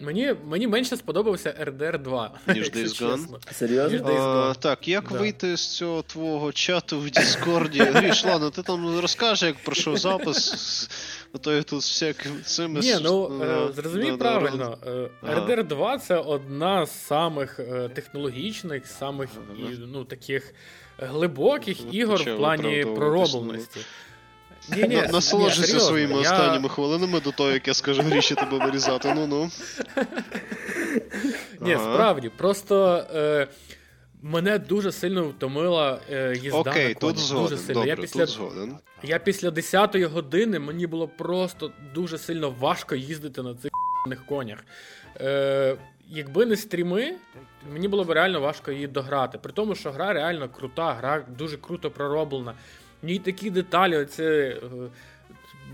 [0.00, 2.30] Мені, мені менше сподобався RDR 2.
[2.46, 3.52] Ніж Days Gone?
[3.52, 3.98] Серйозно?
[3.98, 5.18] Ніж Days А, так, як Да.
[5.18, 7.78] вийти з цього твого чату в Діскорді?
[7.82, 10.90] Гріш, ладно, ти там розкажеш, як пройшов запис,
[11.34, 12.80] а то я тут всякими цими...
[12.80, 14.78] Ні, ну да, е, зрозумій да, да, правильно.
[15.22, 15.40] Ага.
[15.40, 19.28] RDR 2 це одна з самих е, технологічних, самих
[19.78, 20.54] ну, таких
[20.98, 23.80] глибоких Ну, ігор в плані проробленості.
[24.76, 29.14] Ні, ні, Насолоджуйся своїми я- останніми хвилинами до того, як я скажу Гріші тебе вирізати.
[29.16, 29.50] Ну-ну.
[31.60, 31.94] Ні, Ага.
[31.94, 33.48] справді, просто е,
[34.22, 37.48] мене дуже сильно втомила е, їзда Окей, на тут згоден.
[37.48, 37.74] Дуже сильно.
[37.74, 38.76] Добре, я після, тут згоден.
[39.02, 43.70] Я після 10-ї години мені було просто дуже сильно важко їздити на цих
[44.28, 44.64] конях.
[45.20, 45.76] Е,
[46.08, 47.14] якби не стріми,
[47.72, 49.38] мені було б реально важко її дограти.
[49.38, 52.54] При тому, що гра реально крута, гра дуже круто пророблена.
[53.02, 54.56] В ній такі деталі, оце.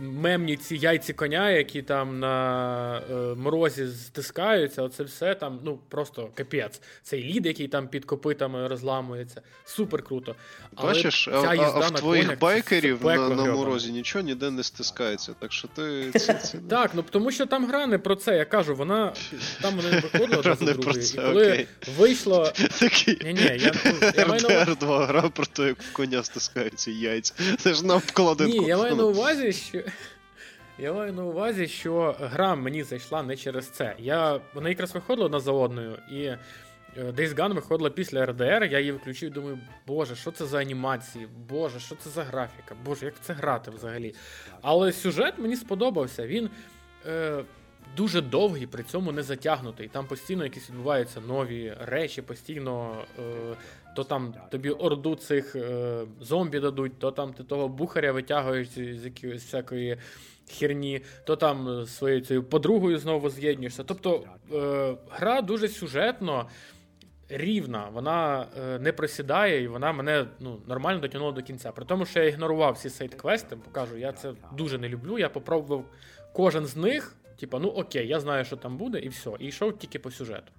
[0.00, 6.30] Мемні ці яйці коня, які там на е, морозі стискаються, оце все там, ну просто
[6.34, 6.80] капець.
[7.02, 9.42] Цей лід, який там під копитами розламується.
[9.64, 10.34] Супер круто.
[10.74, 14.50] Але Бачиш, а, а, а в твоїх конях, це байкерів на, на морозі нічого ніде
[14.50, 15.34] не стискається.
[15.38, 16.12] Так що ти.
[16.68, 18.36] Так, ну тому що там гра не про це.
[18.36, 19.12] Я кажу, вона
[19.62, 21.04] там вона не виходила одразу другої.
[21.14, 21.66] І коли
[21.98, 22.52] вийшло.
[23.06, 23.60] Ні, ні,
[24.16, 24.66] я, маю.
[25.06, 27.34] Гра про те, як в коня стискаються яйця.
[27.58, 28.62] Це ж на обкладинку.
[28.62, 29.77] Ні, я маю на увазі, що.
[30.78, 33.94] Я маю на увазі, що гра мені зайшла не через це.
[33.98, 34.40] Я...
[34.54, 35.52] Вона якраз виходила одна за
[36.10, 36.38] і е,
[36.96, 41.28] Days Gone виходила після RDR, я її включив і думаю, боже, що це за анімації?
[41.48, 42.74] Боже, що це за графіка?
[42.84, 44.14] Боже, як це грати взагалі?
[44.62, 46.26] Але сюжет мені сподобався.
[46.26, 46.50] Він.
[47.06, 47.44] Е...
[47.96, 49.88] дуже довгий, при цьому не затягнутий.
[49.88, 53.22] Там постійно якісь відбуваються нові речі, постійно е,
[53.96, 59.04] то там тобі орду цих е, зомбі дадуть, то там ти того бухаря витягуєш з
[59.04, 59.96] якоїсь всякої
[60.50, 63.84] херні, то там своєю цією подругою знову з'єднуєшся.
[63.84, 66.48] Тобто е, гра дуже сюжетно.
[67.30, 71.72] Рівна, вона е, не просідає, і вона мене ну, нормально дотягнула до кінця.
[71.72, 75.18] При тому, що я ігнорував всі сайт-квести, покажу, я це дуже не люблю.
[75.18, 75.84] Я попробував
[76.32, 79.30] кожен з них, типа, ну окей, я знаю, що там буде, і все.
[79.38, 80.52] І йшов тільки по сюжету.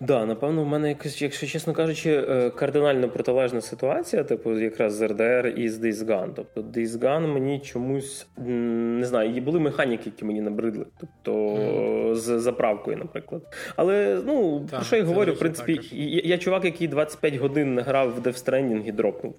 [0.00, 5.08] Да, напевно, в мене якось, якщо чесно кажучи, е, кардинально протилежна ситуація, типу, якраз з
[5.08, 6.30] РДР і з Days Gone.
[6.36, 10.86] Тобто Days Gone мені чомусь не знаю, були механіки, які мені набридли.
[11.00, 12.14] Тобто mm.
[12.14, 13.42] з заправкою, наприклад.
[13.76, 17.80] Але ну так, про що я говорю, в принципі, я, я чувак, який 25 годин
[17.80, 19.34] грав в Death Stranding і дропнув.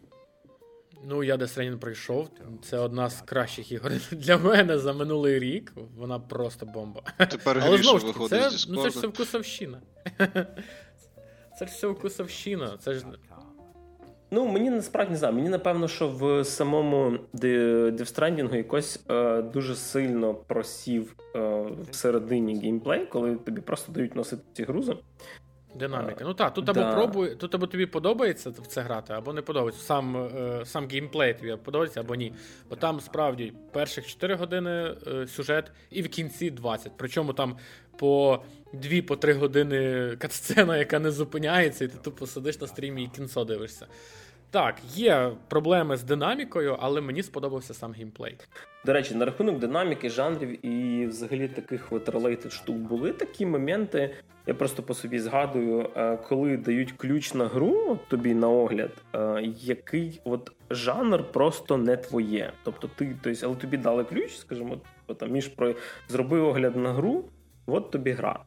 [1.06, 2.30] Ну, я Death Stranding пройшов.
[2.64, 5.74] Це одна з кращих ігор для мене за минулий рік.
[5.98, 7.02] Вона просто бомба.
[7.18, 9.82] Тепер Але знову ж таки, це, ну, це ж все вкусовщина.
[11.60, 12.78] Це ж все вкусовщина.
[12.80, 13.06] Це ж.
[14.32, 15.34] Ну, мені насправді не знаю.
[15.34, 23.36] Мені напевно, що в самому Death якось е, дуже сильно просів е, всередині геймплей, коли
[23.36, 24.96] тобі просто дають носити ці грузи.
[25.76, 26.24] Динаміка.
[26.24, 26.94] Ну так, тут або да.
[26.94, 29.84] пробуй, тут або тобі подобається в це грати, або не подобається.
[29.84, 32.34] Сам е, сам геймплей тобі подобається, або ні.
[32.70, 36.92] Бо там справді перших 4 години е, сюжет, і в кінці 20.
[36.98, 37.58] Причому там
[37.98, 38.40] по
[38.74, 43.88] 2-3 години катсцена, яка не зупиняється, і ти тупо сидиш на стрімі і кінцо дивишся.
[44.54, 48.38] Так, є проблеми з динамікою, але мені сподобався сам геймплей.
[48.86, 54.16] До речі, на рахунок динаміки, жанрів і взагалі таких от related штук були такі моменти.
[54.48, 59.42] Я просто по собі згадую, е, коли дають ключ на гру тобі на огляд, е,
[59.60, 62.54] який от жанр просто не твоє.
[62.64, 64.78] Тобто ти, тобто, але тобі дали ключ, скажімо,
[65.18, 65.76] там між про
[66.10, 67.26] зроби огляд на гру,
[67.66, 68.40] от тобі гра.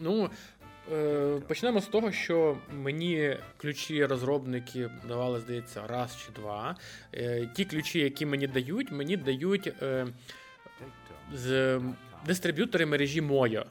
[0.00, 0.30] Ну,
[1.48, 6.76] почнемо з того, що мені ключі розробники давали, здається, раз чи два.
[7.14, 10.06] Е, ті ключі, які мені дають, мені дають е,
[11.34, 11.80] з
[12.26, 13.64] дистриб'ютори мережі Moyo.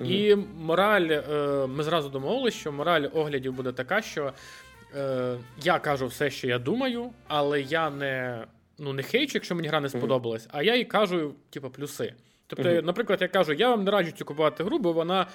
[0.00, 0.06] Mm-hmm.
[0.06, 1.20] І мораль,
[1.68, 4.32] ми зразу домовилися, що мораль оглядів буде така, що
[5.62, 8.44] я кажу все, що я думаю, але я не
[8.78, 10.58] ну, не хейчу, якщо мені гра не сподобалась, mm-hmm.
[10.58, 12.14] а я їй кажу, типу, плюси.
[12.46, 12.84] Тобто, mm-hmm.
[12.84, 15.26] наприклад, я кажу, я вам не раджу цю купувати гру, бо вона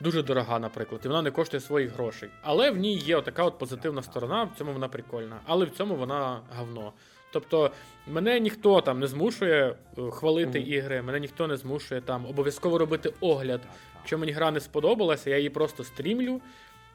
[0.00, 2.28] дуже дорога, наприклад, і вона не коштує своїх грошей.
[2.42, 5.94] Але в ній є така от позитивна сторона, в цьому вона прикольна, але в цьому
[5.94, 6.92] вона говно.
[7.32, 7.70] Тобто
[8.06, 10.66] мене ніхто там не змушує е, хвалити mm-hmm.
[10.66, 13.60] ігри, мене ніхто не змушує там обов'язково робити огляд.
[13.96, 16.40] Якщо мені гра не сподобалася, я її просто стрімлю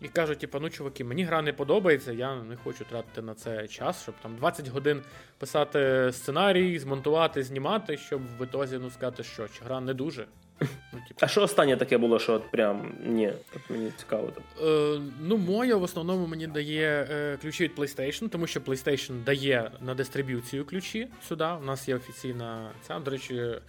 [0.02, 3.68] і кажу, типу, ну чуваки, мені гра не подобається, я не хочу тратити на це
[3.68, 5.02] час, щоб там 20 годин
[5.38, 10.28] писати сценарій, змонтувати, знімати, щоб в ітозі ну сказати, що чи гра не дуже.
[10.62, 11.20] Ну, типу.
[11.20, 14.32] А що останнє таке було, що от прям ні, от мені цікаво.
[14.62, 19.72] Е, Ну, моя в основному мені дає е, ключі від PlayStation, тому що PlayStation дає
[19.82, 21.46] на дистриб'юцію ключі сюди.
[21.62, 23.00] У нас є офіційна ця.
[23.00, 23.62] До речі, е,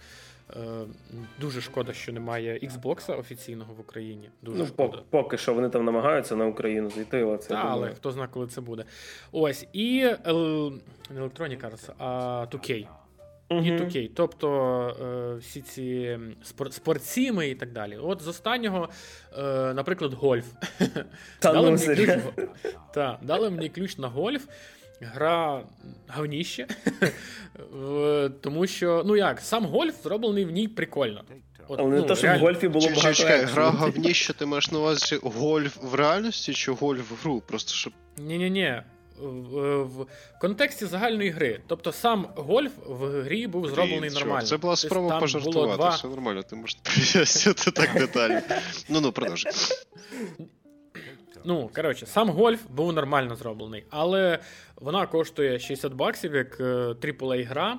[1.39, 4.29] дуже шкода, що немає Xbox офіційного в Україні.
[4.41, 5.01] Дуже ну, шкода.
[5.09, 7.49] Поки що вони там намагаються на Україну зайти, але це.
[7.49, 8.83] Та, але хто знає, коли це буде.
[9.31, 9.67] Ось.
[9.73, 12.07] І не Electronic Arts, а
[12.51, 12.87] 2K
[13.49, 14.09] і 2K.
[14.15, 14.49] Тобто
[15.35, 17.97] е, всі ці спор- спортсіми і так далі.
[17.97, 18.89] От з останнього,
[19.37, 20.45] е, наприклад, гольф.
[21.39, 22.09] Та дали, мені ключ,
[22.93, 24.45] та, дали мені ключ на гольф.
[25.01, 25.63] Гра
[26.07, 26.67] гавніще,
[28.41, 31.23] тому що, ну як, сам гольф зроблений в ній прикольно.
[31.67, 33.13] От, Але ну, не те, що в гольфі було багато.
[33.13, 37.41] Чекай, гра гавніще, ти маєш на увазі гольф в реальності чи гольф в гру?
[37.47, 37.93] Просто щоб.
[38.17, 38.81] Ні-ні-ні
[39.17, 40.05] в
[40.41, 41.59] контексті загальної гри.
[41.67, 44.47] Тобто сам гольф в грі був зроблений нормально.
[44.47, 45.89] Це була спроба тобто, пожартувати, два...
[45.89, 46.77] все нормально, ти можеш
[47.13, 48.41] пояснити так детально.
[48.89, 49.51] Ну ну продовжуй.
[51.45, 54.39] Ну, коротше, сам гольф був нормально зроблений, але
[54.75, 57.77] вона коштує 60 баксів як aaa е, гра.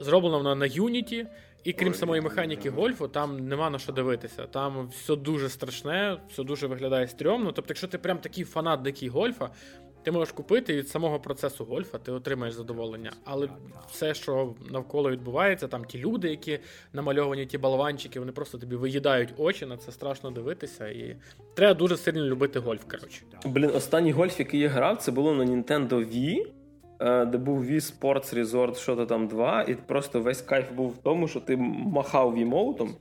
[0.00, 1.26] Зроблена вона на Unity.
[1.64, 4.46] І крім самої механіки гольфу, там нема на що дивитися.
[4.46, 7.52] Там все дуже страшне, все дуже виглядає стрьомно.
[7.52, 9.50] Тобто, якщо ти прям такий фанат дикий гольфа,
[10.02, 13.12] ти можеш купити від самого процесу гольфа, ти отримаєш задоволення.
[13.24, 13.48] Але
[13.90, 16.58] все, що навколо відбувається, там ті люди, які
[16.92, 20.88] намальовані, ті балаванчики, вони просто тобі виїдають очі, на це страшно дивитися.
[20.88, 21.16] І
[21.54, 22.84] треба дуже сильно любити гольф.
[22.84, 23.22] коротше.
[23.44, 26.46] Блін, останній гольф, який я грав, це було на Nintendo Wii.
[27.00, 30.90] Е, де був Wii Sports Resort, що то там 2, і просто весь кайф був
[30.90, 32.94] в тому, що ти махав вімоутом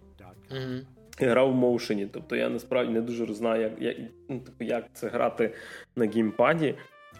[0.52, 0.82] mm
[1.19, 2.08] і грав в моушені.
[2.13, 3.97] Тобто я насправді не дуже знаю, як як,
[4.30, 5.53] ну, типу, як це грати
[5.95, 6.75] на геймпаді.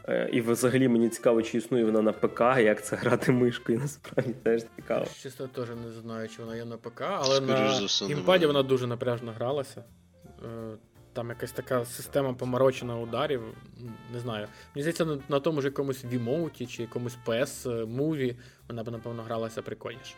[0.10, 4.34] Е, і взагалі мені цікаво, чи існує вона на ПК, як це грати мишкою, насправді
[4.44, 5.06] теж цікаво.
[5.22, 8.88] Чесно, теж не знаю, чи вона є на ПК, але Скоріше на імпаді вона дуже
[8.88, 9.84] напряжно гралася.
[10.46, 10.78] Е,
[11.14, 13.42] там якась така система поморочена ударів.
[14.14, 14.48] Не знаю.
[14.76, 18.36] Мені здається, на, на тому ж якомусь Wiimote чи якомусь PS Move
[18.68, 20.16] вона б, напевно, гралася прикольніше.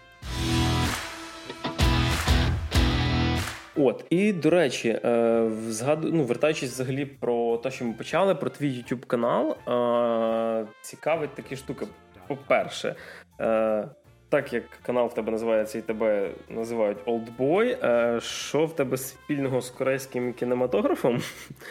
[3.82, 8.49] От, і до речі, е, згаду, ну, вертаючись взагалі про те, що ми почали, про
[8.49, 11.88] твій YouTube канал, е, цікавить такі штуки.
[12.27, 12.95] По-перше,
[13.39, 13.88] е,
[14.30, 19.61] так як канал в тебе називається і тебе називають Oldboy, е, що в тебе спільного
[19.61, 21.21] з корейським кінематографом?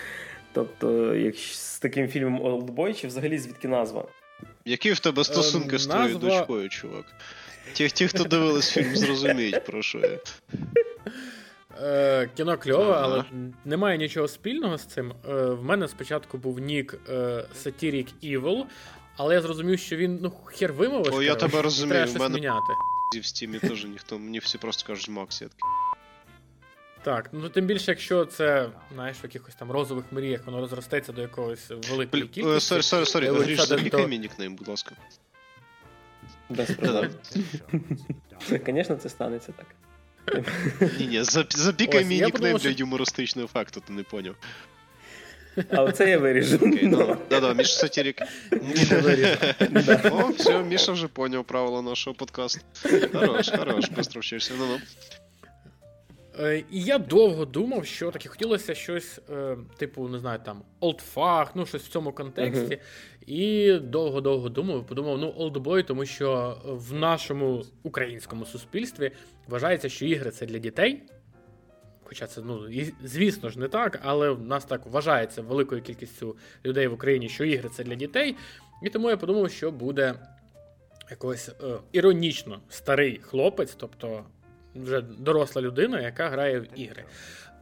[0.52, 4.04] Тобто, як з таким фільмом Oldboy, чи взагалі звідки назва?
[4.64, 6.28] Які в тебе стосунки е, з твоєю назва...
[6.28, 7.04] дочкою, чувак?
[7.72, 10.18] Ті, ті, хто дивились фільм, зрозуміють, про що я.
[11.76, 13.02] Е, Кіно кльове, ага.
[13.02, 13.24] але
[13.64, 15.12] немає нічого спільного з цим.
[15.28, 17.12] Е, В мене спочатку був нік е,
[17.64, 18.64] Satiric Evil,
[19.16, 21.14] але я зрозумів, що він ну хер вимовиш.
[21.14, 22.72] О, я тебе розумію, в мене міняти.
[23.20, 25.62] в стімі теж ніхто, мені всі просто кажуть Макс, я такий.
[27.02, 31.20] Так, ну тим більше, якщо це, знаєш, в якихось там розових мріях, воно розростеться до
[31.22, 32.28] якогось великої Бл...
[32.28, 32.68] кількості.
[32.68, 34.94] Sorry, sorry, sorry, Гріш, запікай мій нікнейм, будь ласка.
[36.48, 37.10] Без проблем.
[38.66, 39.66] Звісно, це станеться так.
[40.98, 44.34] Ні, ні, запікай мій нікнейм для юмористичного ефекту, ти не поняв.
[45.70, 46.58] А це я виріжу.
[46.82, 48.22] Ну, да-да, Міша Сатірік.
[50.12, 52.60] О, все, Міша вже поняв правила нашого подкасту.
[53.12, 54.54] Хорош, хорош, быстро вчишся.
[54.58, 54.78] Ну, ну.
[56.40, 61.50] Е, і я довго думав, що таке хотілося щось, е, типу, не знаю, там, олдфах,
[61.54, 62.74] ну щось в цьому контексті.
[62.74, 62.80] Uh-huh.
[63.28, 69.10] І довго-довго думав, подумав, ну, олдбой, тому що в нашому українському суспільстві
[69.48, 71.02] вважається, що ігри це для дітей.
[72.04, 72.60] Хоча це, ну,
[73.04, 77.44] звісно ж, не так, але в нас так вважається великою кількістю людей в Україні, що
[77.44, 78.36] ігри це для дітей.
[78.82, 80.14] І тому я подумав, що буде
[81.10, 81.52] якось е,
[81.92, 84.24] іронічно старий хлопець, тобто
[84.74, 87.04] вже доросла людина, яка грає в ігри.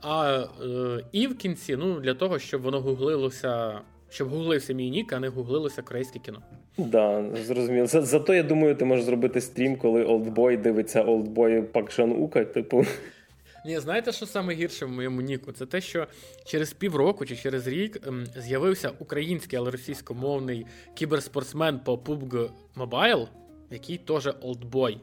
[0.02, 5.12] А е, і в кінці, ну, для того, щоб воно гуглилося, щоб гуглився мій нік,
[5.12, 6.42] а не гуглилося корейське кіно.
[6.78, 7.86] Да, зрозуміло.
[7.86, 12.44] За, зато я думаю, ти можеш зробити стрім, коли олдбой дивиться олдбой Пак Жан Ука,
[12.44, 12.84] типу.
[13.66, 15.52] Ні, знаєте, що саме гірше в моєму Ніку?
[15.52, 16.06] Це те, що
[16.44, 23.28] через півроку чи через рік ем, з'явився український, але російськомовний кіберспортсмен по PUBG Mobile,
[23.70, 25.00] який теж Oldboy.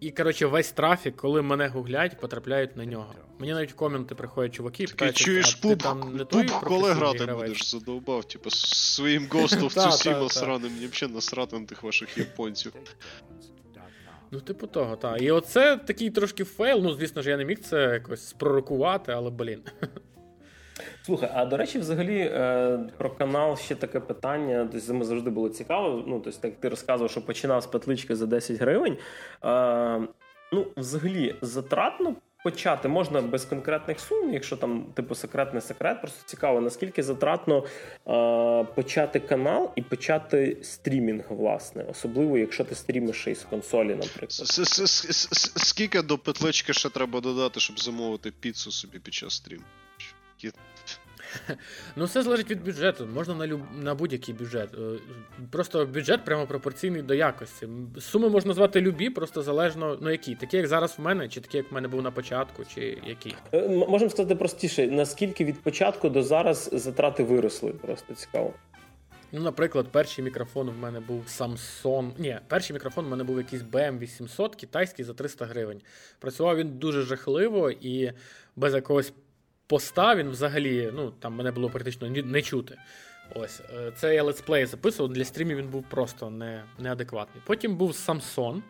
[0.00, 3.14] І, коротше, весь трафік, коли мене гуглять, потрапляють на нього.
[3.38, 6.92] Мені навіть коменти приходять чуваки, питають, чуєш, а пуб, ти там не той пуб, коли
[6.92, 12.18] грати будеш, задовбав, типу, своїм Ghost of Tsushima сраним, мені взагалі насрати на тих ваших
[12.18, 12.72] японців.
[14.30, 15.22] Ну, типу того, так.
[15.22, 16.80] І оце такий трошки fail.
[16.82, 19.62] Ну, звісно ж, я не міг це якось спророкувати, але блін.
[21.02, 24.68] Слухай, а до речі, взагалі е, про канал ще таке питання.
[24.72, 26.04] Тобто, ми завжди було цікаво.
[26.06, 28.96] Ну, тобто, так ти розказував, що починав з петлички за 10 гривень.
[29.44, 30.00] Е,
[30.52, 32.16] ну, взагалі, затратно
[32.50, 36.00] почати можна без конкретних сум, якщо там, типу, секрет не секрет.
[36.00, 37.64] Просто цікаво, наскільки затратно
[38.08, 44.32] е, почати канал і почати стрімінг, власне, особливо, якщо ти стрімиш із консолі, наприклад.
[45.56, 49.64] Скільки до петлички ще треба додати, щоб замовити піцу собі під час стріму?
[51.96, 53.06] Ну, все залежить від бюджету.
[53.14, 53.60] Можна на люб...
[53.82, 54.74] на будь-який бюджет.
[54.74, 54.98] Е,
[55.50, 57.68] просто бюджет прямо пропорційний до якості.
[58.00, 60.34] Суми можна звати любі, просто залежно ну які.
[60.34, 63.34] Такі, як зараз в мене, чи такі, як в мене був на початку, чи які.
[63.52, 68.54] Е, можемо сказати простіше, наскільки від початку до зараз затрати виросли, просто цікаво.
[69.32, 72.10] Ну, наприклад, перший мікрофон у мене був Samsung.
[72.18, 75.80] Ні, перший мікрофон у мене був якийсь BM800 китайський за 300 гривень.
[76.18, 78.12] Працював він дуже жахливо і
[78.56, 79.12] без якогось
[79.68, 82.78] поста він взагалі, ну там мене було практично не чути.
[83.34, 87.42] Ось, е, це я летсплей записував, для стрімів він був просто не, неадекватний.
[87.46, 88.62] Потім був Samsung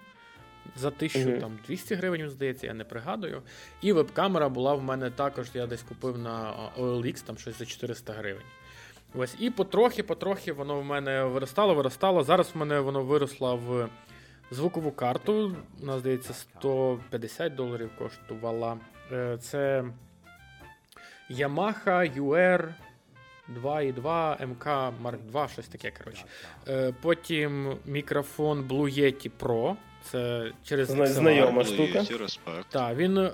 [0.76, 1.99] за 1200 mm-hmm.
[1.99, 3.42] гривень, здається, я не пригадую.
[3.82, 8.12] І веб-камера була в мене також, я десь купив на OLX, там щось за 400
[8.12, 8.44] гривень.
[9.14, 12.22] Ось, І потрохи-потрохи воно в мене виростало, виростало.
[12.22, 13.88] Зараз в мене воно виросло в
[14.51, 15.57] звукову карту.
[15.82, 18.78] У нас, здається, 150 доларів коштувала.
[19.12, 19.84] Е, це
[21.31, 22.74] Yamaha UR
[23.62, 25.91] 2.2 MK Mark 2, щось таке.
[25.99, 26.24] коротше.
[26.68, 29.76] Е, Потім мікрофон Blue Yeti Pro.
[30.03, 32.05] Це через Знайома штука.
[32.68, 33.31] Так, він е,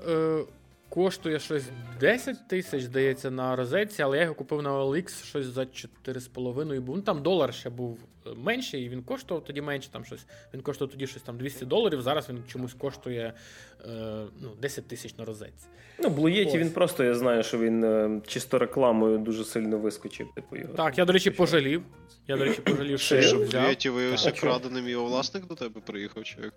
[0.94, 1.64] коштує щось
[2.00, 6.80] 10 тисяч, здається, на розетці, але я його купив на OLX щось за 4,5.
[6.80, 9.88] Бо ну, там долар ще був е, менший, і він коштував тоді менше.
[9.92, 12.02] Там щось він коштував тоді щось там 200 доларів.
[12.02, 13.32] Зараз він чомусь коштує
[13.86, 15.66] е, ну, 10 тисяч на розетці.
[15.98, 20.26] Ну, Блуєті він просто я знаю, що він е, чисто рекламою дуже сильно вискочив.
[20.34, 20.74] Типу його.
[20.74, 21.82] Так, я, до речі, пожалів.
[22.28, 23.62] Я, до речі, пожалів, що Що я взяв.
[23.62, 26.54] Блуєті виявився краденим його власник до тебе приїхав, чи як?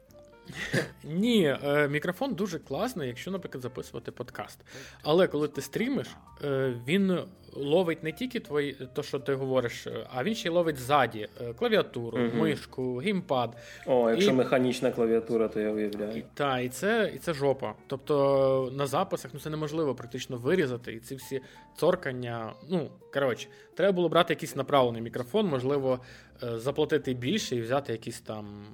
[1.04, 4.60] Ні, е, мікрофон дуже класний, якщо, наприклад, записувати подкаст.
[5.04, 6.08] Але коли ти стрімиш,
[6.44, 7.20] е, він
[7.58, 11.28] ловить не тільки твої, то, що ти говориш, е, а він ще й ловить ззаді
[11.42, 12.40] е, клавіатуру, Мгм.
[12.40, 13.58] мишку, геймпад.
[13.86, 16.24] О, якщо І- механічна клавіатура, то я уявляю.
[16.34, 17.74] Та, і це, і це жопа.
[17.88, 20.94] Тобто на записах ну, це неможливо практично вирізати.
[20.94, 21.42] І ці всі
[21.78, 22.54] цоркання.
[22.70, 26.00] Ну, коротше, треба було брати якийсь направлений мікрофон, можливо,
[26.44, 28.66] е, заплатити більше і взяти якийсь там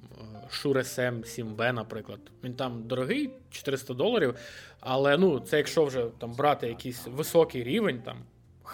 [0.50, 2.20] Shure SM7B, наприклад.
[2.44, 4.34] Він там дорогий, 400 доларів.
[4.80, 8.16] Але ну, це якщо вже там брати якийсь високий рівень, там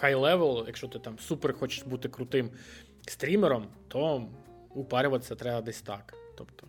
[0.03, 2.49] high level, якщо ти там супер хочеш бути крутим
[3.07, 4.27] стрімером, то
[4.75, 6.13] упарюватися треба десь так.
[6.37, 6.67] Тобто.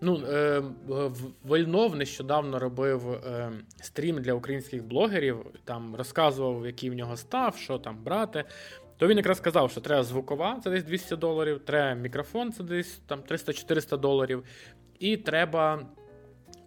[0.00, 6.94] Ну, е, В- Вольнов нещодавно робив е, стрім для українських блогерів, там розказував, який в
[6.94, 8.44] нього став, що там брати.
[8.96, 13.00] То він якраз сказав, що треба звукова, це десь 200 доларів, треба мікрофон, це десь
[13.06, 14.44] там 300-400 доларів,
[14.98, 15.86] і треба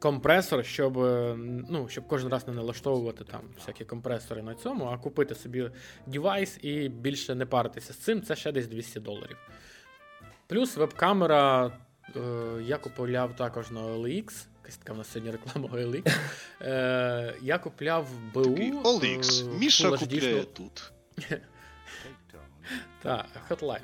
[0.01, 1.35] компресор, щоб, е,
[1.69, 5.71] ну, щоб кожен раз не налаштовувати там всякі компресори на цьому, а купити собі
[6.07, 9.37] девайс і більше не паритися з цим, це ще десь 200 доларів.
[10.47, 11.71] Плюс веб-камера
[12.15, 12.19] е,
[12.61, 14.45] я купував також на OLX.
[14.63, 16.17] Якась така в нас сьогодні реклама OLX.
[16.61, 18.55] Е, я купляв БУ.
[19.03, 20.91] Е, Міша купляє тут.
[23.03, 23.79] Так, Hotline.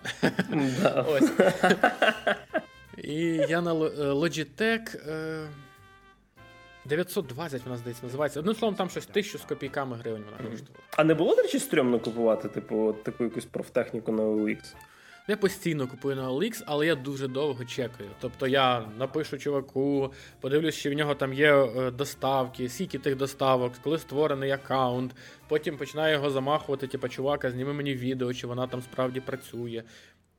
[1.07, 1.31] Ось.
[2.97, 3.15] І
[3.49, 5.47] я на Lo- Logitech е,
[6.87, 8.39] 920, вона здається, називається.
[8.39, 10.83] Одним словом, там щось тисячу з копійками гривень вона коштувала.
[10.97, 14.75] А не було, до речі, стрьомно купувати, типу, таку якусь профтехніку на OLX?
[15.29, 18.09] Я постійно купую на OLX, але я дуже довго чекаю.
[18.19, 23.73] Тобто я напишу чуваку, подивлюсь, чи в нього там є е, доставки, скільки тих доставок,
[23.83, 25.15] коли створений аккаунт.
[25.47, 29.83] Потім починаю його замахувати, типу, чувака, зніми мені відео, чи вона там справді працює.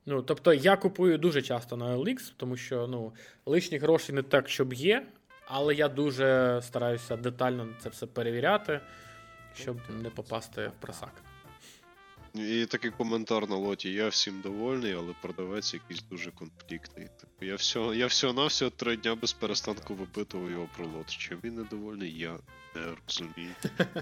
[0.07, 3.13] Ну, тобто я купую дуже часто на OLX, тому що ну,
[3.47, 5.07] лишніх грошей не так, щоб є,
[5.49, 8.81] але я дуже стараюся детально це все перевіряти,
[9.55, 11.13] щоб не попасти в просак.
[12.35, 13.93] І такий коментар на лоті.
[13.93, 17.07] Я всім довольний, але продавець якийсь дуже конфліктний.
[17.21, 21.11] Типу, я все, я все на все три дня без перестанку випитував його про лот.
[21.11, 22.39] Чим він недовольний, я
[22.75, 23.53] не розумію.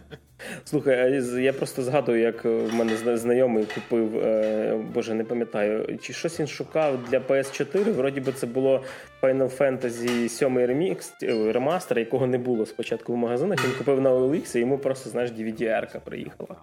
[0.65, 6.13] Слухай, я просто згадую, як е, в мене знайомий купив, е, боже, не пам'ятаю, чи
[6.13, 7.93] щось він шукав для PS4.
[7.93, 8.85] Вроді би це було
[9.23, 13.65] Final Fantasy 7 ремікс, е, ремастер, якого не було спочатку в магазинах.
[13.65, 16.57] Він купив на OLX, і йому просто, знаєш, DVD-рка приїхала.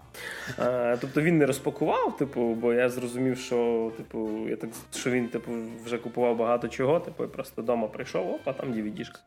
[1.01, 5.51] Тобто він не розпакував, типу, бо я зрозумів, що типу, я так що він типу
[5.85, 9.19] вже купував багато чого, типу, і просто вдома прийшов, оп, а там DVD-шка.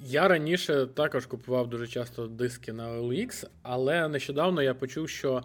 [0.00, 5.42] Я раніше також купував дуже часто диски на OLX, але нещодавно я почув, що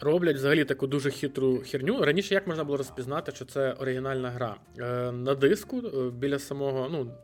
[0.00, 2.04] роблять взагалі таку дуже хитру херню.
[2.04, 4.56] Раніше як можна було розпізнати, що це оригінальна гра?
[4.78, 7.14] Е, на диску е, біля самого, ну.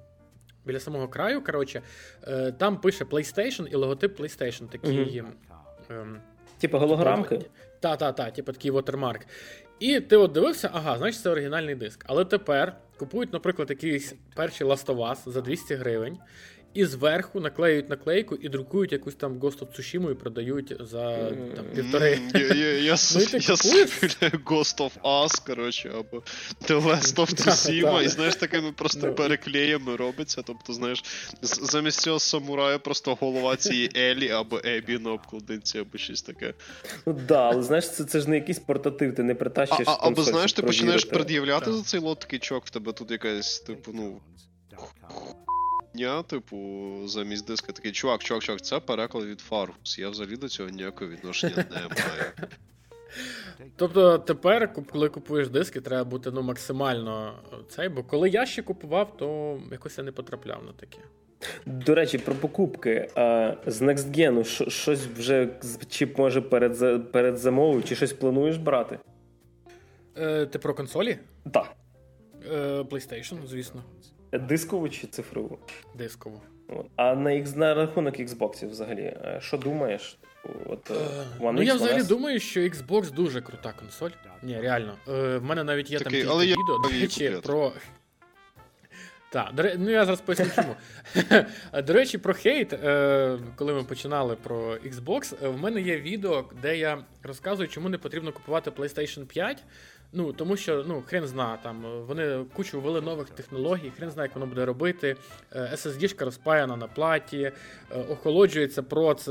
[0.66, 1.82] Біля самого краю, коротше,
[2.22, 5.22] е, там пише PlayStation і логотип PlayStation, такий.
[5.90, 6.20] ем,
[6.58, 7.40] Типу голограмки.
[7.80, 9.26] та, та, та, типу такий вотермарк.
[9.80, 12.04] І ти от дивився, ага, значить це оригінальний диск.
[12.08, 16.18] Але тепер купують, наприклад, якийсь перший Last of Us за 200 гривень,
[16.78, 21.64] і зверху наклеюють наклейку і друкують якусь там Ghost of Tsushima і продають за там,
[21.74, 22.20] півтори.
[22.34, 23.20] Я, я, Ну,
[24.46, 26.22] Ghost of Us, коротше, або
[26.68, 29.14] The Last of Tsushima, і знаєш, такими просто Ну.
[29.14, 30.42] переклеями робиться.
[30.46, 31.04] Тобто, знаєш,
[31.42, 36.54] замість цього самурая просто голова цієї Елі або Ебі на обкладинці, або щось таке.
[37.06, 39.86] Ну да, але знаєш, це, це ж не якийсь портатив, ти не А, притащиш.
[39.86, 43.90] або знаєш, ти починаєш пред'являти за цей лот такий чувак, в тебе тут якась, типу,
[43.94, 44.20] ну.
[45.94, 46.56] Дня, типу,
[47.04, 50.00] замість диска такий чувак, чувак, чувак, це переклад від Fargus.
[50.00, 52.48] Я взагалі до цього ніякого відношення не маю.
[53.76, 57.32] Тобто тепер, коли купуєш диски, треба бути ну, максимально
[57.68, 60.98] цей, бо коли я ще купував, то якось я не потрапляв на таке.
[61.66, 63.10] До речі, про покупки.
[63.14, 65.48] А, з Next Gen що- щось вже
[65.88, 68.98] чи може перед, перед замовою, чи щось плануєш брати?
[70.16, 71.18] Е, ти про консолі?
[71.52, 71.72] Так.
[72.52, 73.82] Е, PlayStation, звісно,
[74.32, 75.58] Дискову чи цифрову?
[75.94, 76.42] дискову.
[76.96, 80.18] А на, X, на рахунок Xbox взагалі, е, що думаєш?
[80.66, 80.94] От, е,
[81.40, 82.08] One ну, X, я взагалі S?
[82.08, 84.10] думаю, що Xbox дуже крута консоль.
[84.42, 84.94] Ні, реально.
[85.08, 87.72] Е, в мене навіть є Такий, там але кілька відео, до речі, про.
[89.30, 90.76] Так, ну я зараз поясню чому.
[91.84, 96.44] До речі, про хейт, е, коли ми починали про Xbox, е, в мене є відео,
[96.62, 99.64] де я розказую, чому не потрібно купувати PlayStation 5.
[100.12, 104.34] Ну, тому що ну, хрен зна, там вони кучу ввели нових технологій, хрен знає, як
[104.34, 105.16] воно буде робити.
[105.52, 107.52] Е, SSD-шка розпаяна на платі,
[108.08, 109.28] охолоджується проц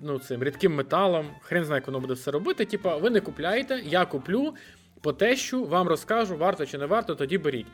[0.00, 2.64] ну, цим рідким металом, хрен знає, як воно буде все робити.
[2.64, 4.54] Типа, ви не купляєте, я куплю,
[5.00, 7.66] потещу, вам розкажу, варто чи не варто, тоді беріть.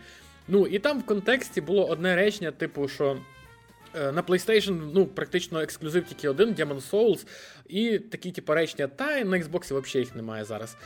[0.48, 3.18] Ну і там в контексті було одне речення, типу, що.
[3.94, 7.26] Е, на PlayStation ну, практично ексклюзив тільки один Demon Souls,
[7.68, 10.76] і такі типу, речення, та на Xbox взагалі їх немає зараз.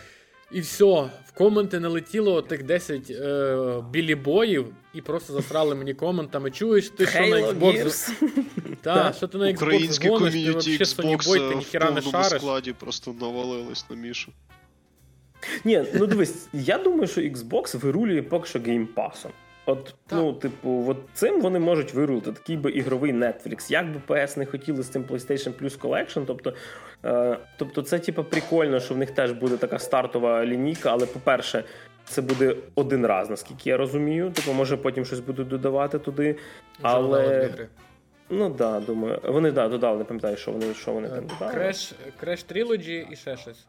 [0.53, 0.85] І все,
[1.27, 6.51] в коменти налетіло тих 10 е, білі боїв, і просто засрали мені коментами.
[6.51, 8.11] Чуєш, ти що на Xbox
[8.83, 12.41] Так, що ти на Xbox гониш, ти взагалі Sony Boy, ти ніхіра не шариш.
[12.41, 14.33] складі просто навалились на Мішу.
[15.65, 19.33] Ні, ну дивись, я думаю, що Xbox вирулює поки що геймпасом.
[19.67, 20.19] От, так.
[20.19, 23.73] ну, типу, от цим вони можуть вирулити такий би ігровий Netflix.
[23.73, 26.55] Як би PS не хотіли з цим PlayStation Plus Collection, тобто
[27.05, 31.65] е, тобто це типу, прикольно, що в них теж буде така стартова лінійка, але, по-перше,
[32.05, 34.31] це буде один раз, наскільки я розумію.
[34.31, 36.37] Типу, може потім щось будуть додавати туди.
[36.83, 37.51] Але...
[38.31, 39.21] Ну так, да, думаю.
[39.25, 41.53] Вони да, додали, не пам'ятаю, що вони що вони там додали.
[41.53, 41.93] Crash,
[42.25, 43.67] Crash Trilogy і ще щось.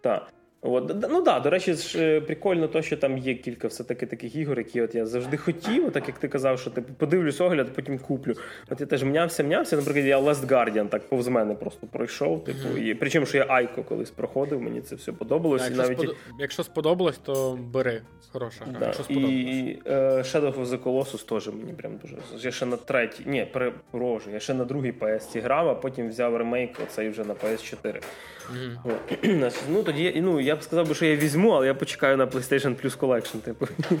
[0.00, 0.32] Так.
[0.64, 4.36] От, Ну да, до речі, ж е, прикольно, то, що там є кілька все-таки таких
[4.36, 7.98] ігор, які от я завжди хотів, так як ти казав, що типу, подивлюсь огляд, потім
[7.98, 8.34] куплю.
[8.70, 9.76] От я теж мнявся, мнявся.
[9.76, 12.44] Наприклад, я Last Guardian так повз мене просто пройшов.
[12.44, 15.62] Типу, і Причому, що я Айко колись проходив, мені це все подобалось.
[15.62, 16.00] якщо, навіть...
[16.00, 16.16] спод...
[16.38, 18.02] якщо сподобалось, то бери.
[18.32, 18.64] Хороша.
[18.78, 18.86] Да.
[18.86, 19.34] Якщо сподобалось.
[19.34, 22.16] І uh, Shadow of the Colossus теж мені прям дуже.
[22.38, 26.36] Я ще на третій, ні, перепорожу, я ще на другій PS грав, а потім взяв
[26.36, 28.02] ремейк, оцей вже на PS4.
[28.50, 29.52] Mm-hmm.
[29.68, 32.98] Ну, тоді, ну, я б сказав, що я візьму, але я почекаю на PlayStation Plus
[32.98, 33.68] Collection, типу.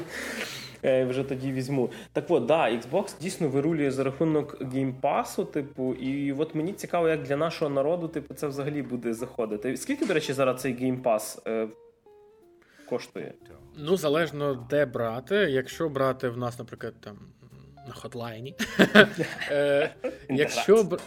[0.84, 1.90] Я вже тоді візьму.
[2.12, 6.72] Так от, да, Xbox дійсно вирулює за рахунок Game Pass у, типу, і от мені
[6.72, 9.76] цікаво, як для нашого народу, типу, це взагалі буде заходити.
[9.76, 11.68] Скільки, до речі, зараз цей Game Pass е,
[12.88, 13.32] коштує?
[13.76, 15.34] Ну, залежно де брати.
[15.34, 17.18] Якщо брати в нас, наприклад, там
[17.86, 18.54] на хотлайні.
[19.50, 19.94] Е,
[20.30, 20.98] якщо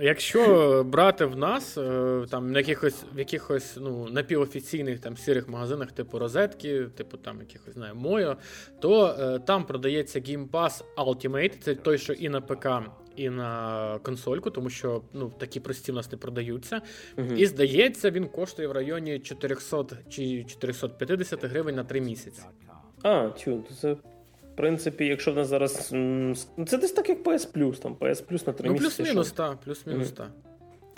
[0.00, 5.92] якщо брати в нас е, там на якихось в якихось ну, напівофіційних там сірих магазинах,
[5.92, 8.36] типу розетки, типу там якихось знаю, Мойо,
[8.80, 12.68] то е, там продається Game Pass Ultimate, це той, що і на ПК.
[13.16, 16.80] І на консольку, тому що ну такі прості в нас не продаються.
[17.16, 22.42] uh І здається, він коштує в районі 400 чи 450 гривень на 3 місяці.
[23.02, 23.96] А, чу, це
[24.54, 25.88] в принципі, якщо в нас зараз.
[26.66, 28.96] Це десь так, як PS Plus, там PS Plus на 3 ну, місяці.
[28.96, 30.30] Плюс-мінус, так, плюс-мінус, так.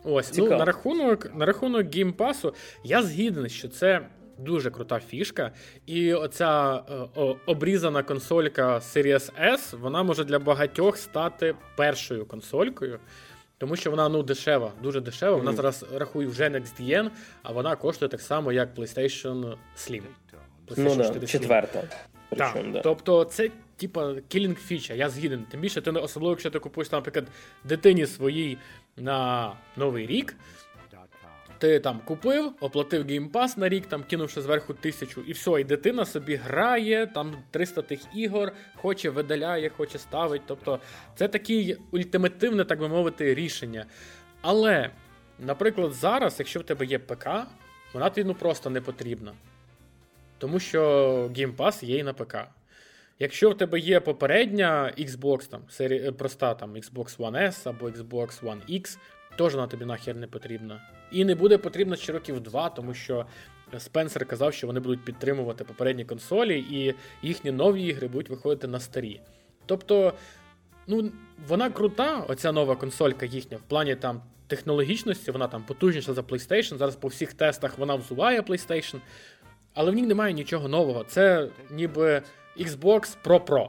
[0.04, 0.50] Ось, Цікаво.
[0.52, 2.54] ну, на рахунок на рахунок Game Pass у,
[2.84, 4.07] я згідний, що це
[4.38, 5.52] дуже крута фішка.
[5.86, 6.82] І оця
[7.14, 12.98] о, обрізана консолька Series S, вона може для багатьох стати першою консолькою.
[13.59, 15.36] Тому що вона ну дешева, дуже дешева.
[15.36, 15.57] Вона mm-hmm.
[15.57, 17.11] зараз рахує вже Next Gen,
[17.42, 20.02] а вона коштує так само, як PlayStation Slim.
[20.68, 21.82] PlayStation ну, 4 да, четверта.
[22.30, 22.72] Причому.
[22.72, 22.80] Да.
[22.80, 24.94] Тобто, це типа killing feature.
[24.94, 25.44] Я згіден.
[25.50, 27.26] Тим більше, ти особливо, якщо ти купуєш, наприклад,
[27.64, 28.58] дитині своїй
[28.96, 30.36] на новий рік.
[31.58, 35.64] Ти там купив, оплатив Game Pass на рік, там кинувши зверху тисячу, і все, і
[35.64, 40.42] дитина собі грає, там 300 тих ігор, хоче видаляє, хоче ставить.
[40.46, 40.80] Тобто
[41.14, 43.86] це таке ультимативне, так би мовити, рішення.
[44.40, 44.90] Але,
[45.38, 47.28] наприклад, зараз, якщо в тебе є ПК,
[47.94, 49.32] вона тобі ну просто не потрібна.
[50.39, 50.80] Тому що
[51.37, 52.37] Game Pass є і на ПК.
[53.18, 58.43] Якщо в тебе є попередня Xbox, там, серія, проста там, Xbox One S або Xbox
[58.43, 58.99] One X,
[59.39, 60.80] теж вона тобі нахер не потрібна.
[61.12, 63.26] І не буде потрібна ще років два, тому що
[63.78, 68.80] Спенсер казав, що вони будуть підтримувати попередні консолі, і їхні нові ігри будуть виходити на
[68.80, 69.20] старі.
[69.66, 70.12] Тобто,
[70.87, 71.12] ну,
[71.49, 76.76] вона крута, оця нова консолька їхня, в плані там технологічності, вона там потужніша за PlayStation.
[76.76, 79.01] Зараз по всіх тестах вона взуває PlayStation
[79.76, 81.04] але в ній немає нічого нового.
[81.04, 82.22] Це ніби
[82.58, 83.68] Xbox Pro Pro.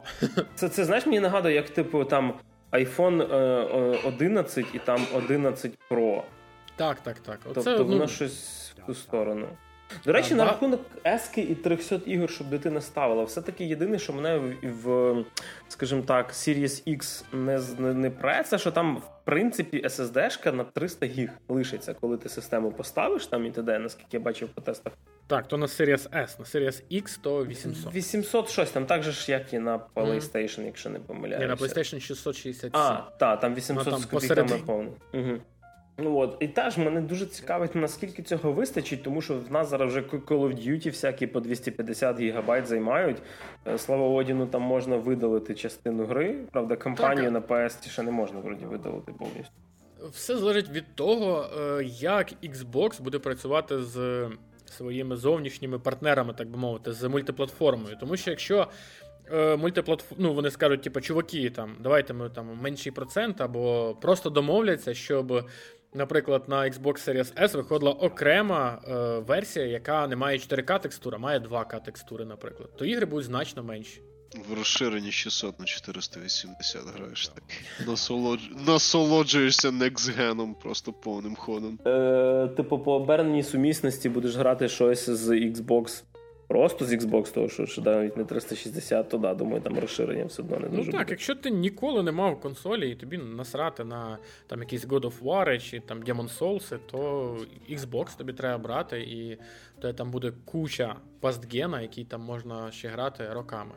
[0.56, 2.34] Це це знаєш, мені нагадує, як типу там
[2.72, 3.22] iPhone
[4.08, 6.22] 11 е, і там 11 Pro.
[6.76, 7.40] Так, так, так.
[7.46, 8.08] Оце, тобто воно ну...
[8.08, 9.48] щось в ту сторону.
[10.06, 14.14] До речі, а, на рахунок ески і 300 ігор, щоб дитина ставила, все-таки єдине, що
[14.14, 15.16] мене в, в
[15.68, 20.64] скажімо так, Series X не не, не пре, це що там, в принципі, SSD-шка на
[20.64, 24.94] 300 гіг лишиться, коли ти систему поставиш там і т.д., наскільки я бачив по тестах.
[25.28, 27.94] Так, то на Series S, на Series X то 800.
[27.94, 30.66] 800 щось, там так же ж, як і на PlayStation, mm.
[30.66, 31.40] якщо не помиляюся.
[31.40, 32.70] Ні, на PlayStation 667.
[32.74, 34.92] А, так, там 800 ну, там з копійками повно.
[35.14, 35.40] Угу.
[36.00, 39.90] Ну от і теж мене дуже цікавить, наскільки цього вистачить, тому що в нас зараз
[39.92, 43.18] вже Call of Duty всякі по 250 гігабайт займають.
[43.68, 46.36] Е, слава Одіну, там можна видалити частину гри.
[46.52, 47.50] Правда, кампанію так.
[47.50, 49.54] на PS ще не можна вроді видалити повністю.
[50.12, 54.30] Все залежить від того, е, як Xbox буде працювати з
[54.78, 57.98] своїми зовнішніми партнерами, так би мовити, з мультиплатформою.
[58.00, 58.68] Тому що якщо
[59.32, 60.22] е, мультиплатформ...
[60.24, 65.46] ну, вони скажуть, типу, чуваки, там, давайте ми там менший процент, або просто домовляться, щоб
[65.94, 71.20] наприклад, на Xbox Series S виходила окрема е, версія, яка не має 4К текстури, а
[71.20, 74.02] має 2К текстури, наприклад, то ігри будуть значно менші.
[74.50, 77.44] В розширенні 600 на 480 граєш так.
[77.88, 78.42] Насолодж...
[78.68, 81.80] Насолоджуєшся некс-геном просто повним ходом.
[81.86, 86.04] Е, Типу, по оберненій сумісності будеш грати щось з Xbox
[86.48, 90.42] Просто з Xbox, того, що, що навіть не 360, то да, думаю, там розширення все
[90.42, 90.86] одно не ну дуже.
[90.86, 91.12] Ну так, буде.
[91.14, 94.18] якщо ти ніколи не мав консолі, і тобі насрати на
[94.48, 97.38] там якісь God of War чи там Demon Souls, то
[97.70, 99.38] Xbox тобі треба брати, і
[99.82, 103.72] то там буде куча пастгена, який там можна ще грати роками.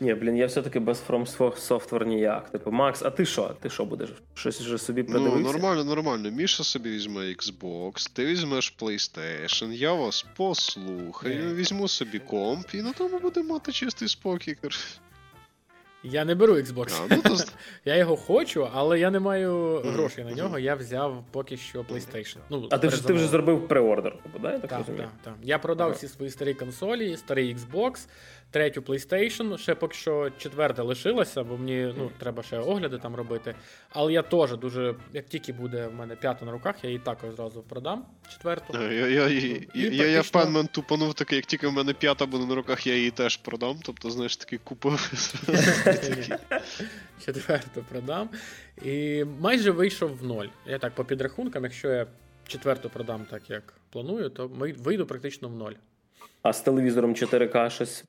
[0.00, 2.50] Ні, блін, я все-таки без From Software ніяк.
[2.50, 3.56] Типу, Макс, а ти що?
[3.60, 4.08] Ти що будеш?
[4.34, 5.42] Щось вже собі ну, придивився?
[5.42, 6.30] Ну, нормально, нормально.
[6.30, 12.92] Міша собі візьме Xbox, ти візьмеш PlayStation, я вас послухаю, візьму собі комп, і на
[12.92, 14.56] тому будемо мати чистий спокій.
[16.02, 16.92] Я не беру Xbox.
[17.00, 17.44] А, ну, то...
[17.84, 20.58] Я його хочу, але я не маю грошей на нього.
[20.58, 22.36] Я взяв поки що PlayStation.
[22.50, 24.52] Ну, А ти вже ти вже зробив преордер, да?
[24.52, 25.34] я так, так, так, так.
[25.42, 28.08] Я продав всі свої старі консолі, старий Xbox
[28.50, 33.54] третю PlayStation, ще поки що четверта лишилася, бо мені ну, треба ще огляди там робити.
[33.90, 37.34] Але я теж дуже, як тільки буде в мене п'ята на руках, я її також
[37.34, 38.04] зразу продам.
[38.32, 38.82] Четверту.
[38.82, 40.06] Я я, я, і, я, практично...
[40.06, 43.36] я фанмен тупанув такий, як тільки в мене п'ята буде на руках, я її теж
[43.36, 43.80] продам.
[43.82, 45.12] Тобто, знаєш, такий купив.
[47.24, 48.30] Четверту продам.
[48.82, 50.46] І майже вийшов в ноль.
[50.66, 52.06] Я так по підрахункам, якщо я
[52.46, 55.72] четверту продам так, як планую, то вийду практично в ноль.
[56.42, 58.04] А з телевізором 4К щось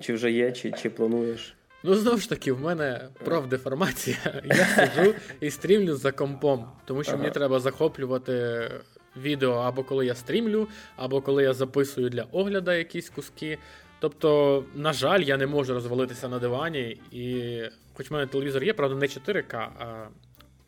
[0.00, 1.56] чи вже є, чи чи плануєш?
[1.84, 4.42] Ну, знову ж таки, в мене профдеформація.
[4.44, 7.22] Я сиджу і стрімлю за компом, тому що ага.
[7.22, 8.70] мені треба захоплювати
[9.16, 13.58] відео або коли я стрімлю, або коли я записую для огляду якісь куски.
[14.00, 17.54] Тобто, на жаль, я не можу розвалитися на дивані, і
[17.94, 20.08] хоч в мене телевізор є, правда, не 4К, а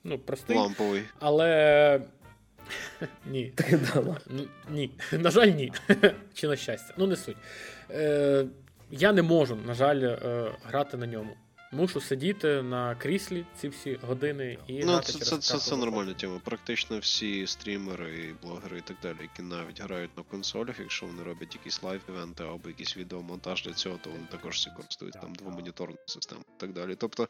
[0.04, 0.56] ну, простий.
[0.56, 1.02] Ламповий.
[1.20, 2.00] Але
[3.26, 3.52] Ні.
[4.70, 4.90] Ні.
[5.12, 5.72] На жаль, ні.
[6.34, 6.94] Чи на щастя.
[6.98, 7.36] Ну, не суть.
[7.90, 8.46] Е,
[8.90, 11.30] Я не можу, на жаль, е, грати на ньому.
[11.76, 16.14] Мушу сидіти на кріслі ці всі години і ну, це через це, це, це нормальна
[16.14, 16.40] тема.
[16.44, 21.22] Практично всі стрімери, і блогери і так далі, які навіть грають на консолях, якщо вони
[21.22, 25.96] роблять якісь лайв-івенти або якийсь відеомонтаж для цього, то вони також всі користують там двомоніторну
[26.06, 26.94] систему і так далі.
[26.98, 27.28] Тобто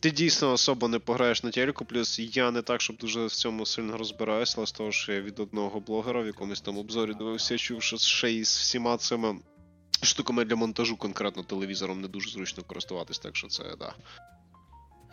[0.00, 3.66] ти дійсно особо не пограєш на телеку, плюс я не так, щоб дуже в цьому
[3.66, 7.58] сильно розбираюся, але з того, що я від одного блогера в якомусь там обзорі дивився,
[7.58, 9.40] чув, що ще із всіма цими
[10.02, 13.94] штуками для монтажу конкретно телевізором не дуже зручно користуватись, так що це да.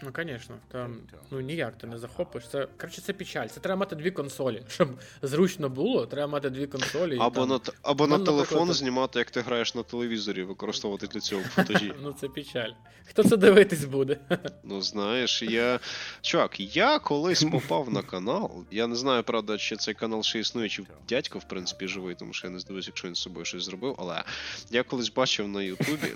[0.04, 0.98] Ну, звісно, там
[1.32, 2.48] ну ніяк ти не захопиш.
[2.48, 3.48] Це коротше, це печаль.
[3.48, 4.64] Це треба мати дві консолі.
[4.70, 4.90] Щоб
[5.22, 7.18] зручно було, треба мати дві консолі.
[7.20, 7.50] Або там...
[7.50, 11.94] на або на телефон знімати, як ти граєш на телевізорі, використовувати для цього футажі.
[12.02, 12.72] Ну це печаль.
[13.10, 14.18] Хто це дивитись буде?
[14.64, 15.80] Ну знаєш, я.
[16.22, 18.66] Чувак, я колись попав на канал.
[18.72, 22.34] Я не знаю, правда, чи цей канал ще існує, чи дядько, в принципі, живий, тому
[22.34, 23.96] що я не здивуюся, якщо він з собою щось зробив.
[24.00, 24.24] Але
[24.72, 26.14] я колись бачив на Ютубі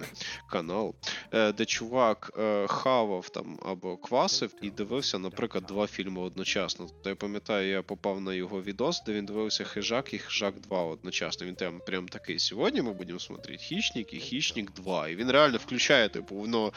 [0.49, 0.95] канал,
[1.33, 6.87] е, де чувак е, хавав там або квасив і дивився, наприклад, два фільми одночасно.
[7.03, 10.83] То я пам'ятаю, я попав на його відос, де він дивився Хижак і Хижак 2
[10.83, 11.47] одночасно.
[11.47, 12.39] Він там прям такий.
[12.39, 15.09] Сьогодні ми будемо смотрети Хищник і Хищник 2.
[15.09, 16.71] І він реально включає, типу, воно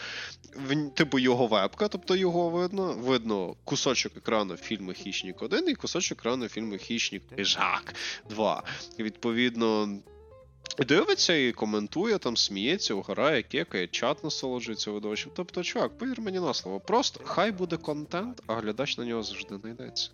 [0.94, 2.92] типу його вебка, тобто його видно.
[2.92, 7.94] Видно кусочок екрану фільму Хищник 1 і кусочок екрану фільму Хищник Хижак
[8.30, 8.62] 2.
[8.98, 9.98] І відповідно.
[10.78, 15.32] Дивиться і коментує, там сміється, угорає, кекає, чат насолоджується видовищем.
[15.36, 19.56] Тобто, чувак, повір мені на слово, просто хай буде контент, а глядач на нього завжди
[19.56, 20.10] знайдеться.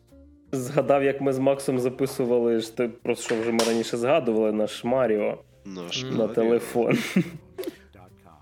[0.52, 5.38] Згадав, як ми з Максом записували, ти просто що вже ми раніше згадували наш Маріо
[5.64, 6.28] наш на Маріо.
[6.28, 6.98] телефон.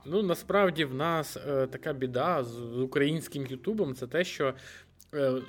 [0.07, 4.55] Ну, насправді в нас е, така біда з українським Ютубом це те, що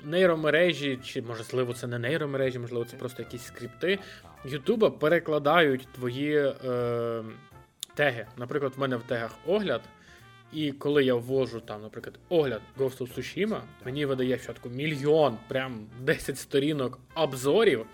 [0.04, 3.98] нейромережі, чи можливо, це не нейромережі, можливо, це просто якісь скрипти.
[4.44, 7.22] Ютуба перекладають твої е,
[7.94, 8.26] теги.
[8.36, 9.80] Наприклад, в мене в тегах огляд.
[10.52, 15.86] І коли я ввожу там, наприклад, огляд Ghost of Tsushima, мені видає спочатку мільйон, прям
[16.00, 17.86] 10 сторінок обзорів,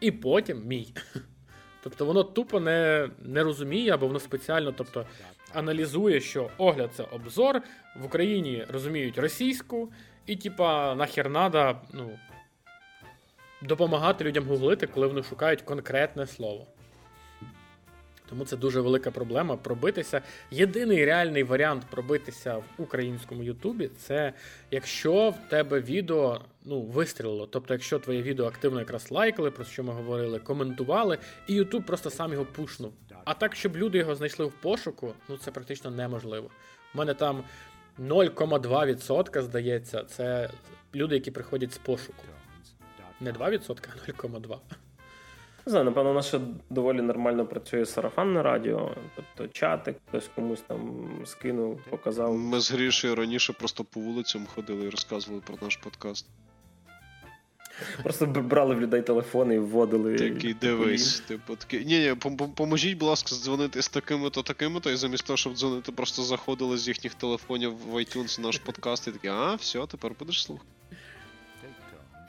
[0.00, 0.88] і потім мій.
[1.82, 5.06] Тобто воно тупо не не розуміє, або воно спеціально тобто,
[5.54, 7.62] аналізує, що огляд це обзор,
[7.96, 9.92] в Україні розуміють російську,
[10.30, 12.18] і, типа, нахер надо, ну,
[13.62, 16.66] допомагати людям гуглити, коли вони шукають конкретне слово.
[18.28, 20.22] Тому це дуже велика проблема пробитися.
[20.50, 24.32] Єдиний реальний варіант пробитися в українському Ютубі це
[24.70, 27.46] якщо в тебе відео ну, вистрілило.
[27.46, 32.10] Тобто, якщо твоє відео активно якраз лайкали, про що ми говорили, коментували, і Ютуб просто
[32.10, 32.92] сам його пушнув.
[33.24, 36.50] А так, щоб люди його знайшли в пошуку, ну це практично неможливо.
[36.94, 37.44] У мене там
[38.00, 40.50] 0,2% здається, це
[40.94, 42.24] люди, які приходять з пошуку.
[43.20, 44.58] Не 2%, а 0,2%.
[45.66, 46.40] Не знаю, напевно, у нас ще
[46.70, 52.34] доволі нормально працює сарафанне радіо, тобто чатик, хтось комусь там скинув, показав.
[52.34, 56.26] Ми з Грішею раніше просто по вулицям ходили і розказували про наш подкаст.
[58.02, 60.16] Просто брали в людей телефони і вводили.
[60.16, 61.84] Такий дивись, типу такий.
[61.84, 62.14] Ні, ні,
[62.54, 66.88] поможіть, будь ласка, дзвонити з такими-то, такими-то, і замість того, щоб дзвонити, просто заходили з
[66.88, 70.66] їхніх телефонів в iTunes наш подкаст і такі, а, все, тепер будеш слухати.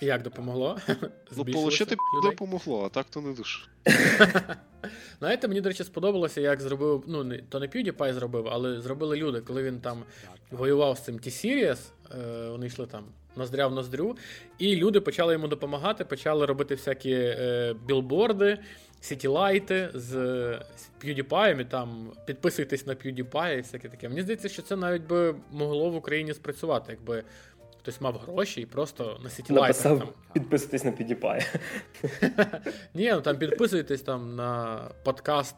[0.01, 0.77] Як допомогло?
[1.37, 3.59] Ну, получити допомогло, а так то не дуже.
[5.19, 7.03] Знаєте, мені, до речі, сподобалося, як зробив.
[7.07, 10.03] Ну, не, то не PewDiePie зробив, але зробили люди, коли він там
[10.51, 11.79] воював з цим T-Series,
[12.11, 13.03] е, вони йшли там
[13.35, 14.17] ноздря в ноздрю,
[14.57, 18.57] і люди почали йому допомагати, почали робити всякі е, білборди,
[19.01, 20.09] сітілайти з,
[20.77, 24.09] з PewDiePie, і там підписуйтесь на PewDiePie і всяке таке.
[24.09, 27.23] Мені здається, що це навіть би могло в Україні спрацювати, якби
[27.81, 30.01] хтось мав гроші і просто на сітілайтах там...
[30.33, 31.55] підписуйтесь на PewDiePie.
[32.93, 35.55] Ні, ну там підписуйтесь там на подкаст,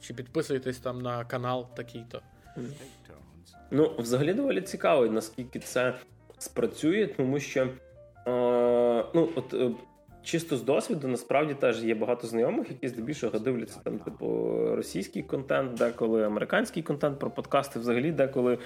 [0.00, 2.22] чи підписуйтесь там на канал такий-то.
[3.70, 5.94] Ну, взагалі доволі цікаво, наскільки це
[6.38, 7.70] спрацює, тому що е,
[9.14, 9.54] ну, от.
[9.54, 9.70] Е,
[10.22, 14.26] чисто з досвіду, насправді теж є багато знайомих, які здебільшого дивляться там, типу,
[14.76, 18.58] російський контент, деколи американський контент про подкасти, взагалі, деколи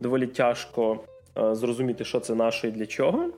[0.00, 1.04] доволі тяжко
[1.36, 3.30] зрозуміти, що це наше і для чого.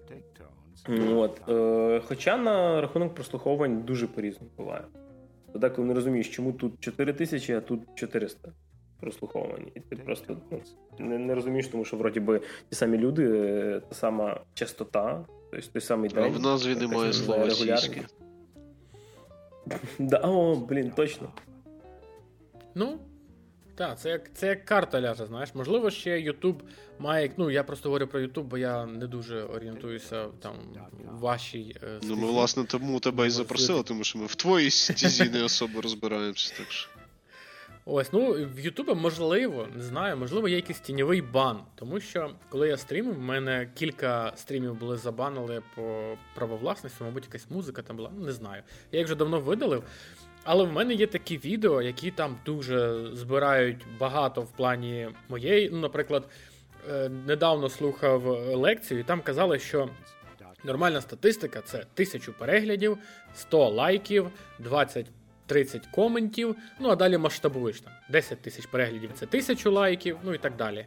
[1.10, 1.48] От.
[1.48, 4.84] Е, хоча на рахунок прослуховувань дуже по-різному буває.
[5.54, 8.52] Деколи не розумієш, чому тут 4 тисячі, а тут 400
[9.00, 9.66] прослуховувань.
[9.74, 10.60] І ти просто ну,
[10.98, 15.68] не, не розумієш, тому що вроді би ті самі люди, е, та сама частота, тобто
[15.72, 16.24] той самий день.
[16.24, 18.02] А в назві немає слова сіськи.
[19.98, 21.28] Да, О, блін, точно.
[22.74, 22.98] Ну,
[23.78, 25.54] так, це як це як карта ляже, знаєш.
[25.54, 26.60] Можливо, ще YouTube
[26.98, 27.30] має.
[27.36, 30.54] Ну, я просто говорю про YouTube, бо я не дуже орієнтуюся там
[31.12, 31.76] в вашій.
[31.82, 35.42] Е, ну, ми, власне, тому тебе і запросили, тому що ми в твоїй стізі не
[35.42, 36.54] особо розбираємося.
[36.58, 36.88] так що.
[37.90, 41.60] Ось, ну в Ютубі можливо, не знаю, можливо, є якийсь тіньовий бан.
[41.74, 47.50] Тому що коли я стрімив, в мене кілька стрімів були забанили по правовласності, мабуть, якась
[47.50, 48.10] музика там була.
[48.18, 48.62] Ну, не знаю.
[48.92, 49.82] Я їх вже давно видалив.
[50.50, 55.70] Але в мене є такі відео, які там дуже збирають багато в плані моєї.
[55.70, 56.28] Ну, наприклад,
[56.90, 58.26] е, недавно слухав
[58.56, 59.88] лекцію, і там казали, що
[60.64, 62.98] нормальна статистика це тисячу переглядів,
[63.34, 65.06] 100 лайків, 20.
[65.46, 70.38] 30 коментів, ну а далі масштабуєш там 10 тисяч переглядів це тисячу лайків, ну і
[70.38, 70.86] так далі.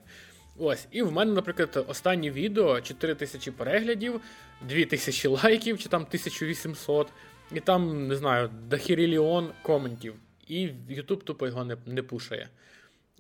[0.59, 4.22] Ось, і в мене, наприклад, останнє відео 4 тисячі переглядів,
[4.70, 7.07] 2 тисячі лайків, чи там 1800.
[7.56, 10.16] І там, не знаю, дохіріліон коментів.
[10.47, 12.49] І YouTube тупо його не не пушає.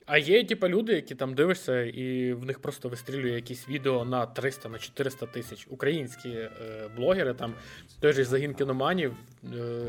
[0.05, 4.25] А є, типу, люди, які там дивишся, і в них просто вистрілює якісь відео на
[4.25, 5.67] 300 на 400 тисяч.
[5.69, 6.49] Українські е,
[6.95, 7.53] блогери, там
[7.99, 9.13] той же загін кіноманів.
[9.43, 9.83] Е,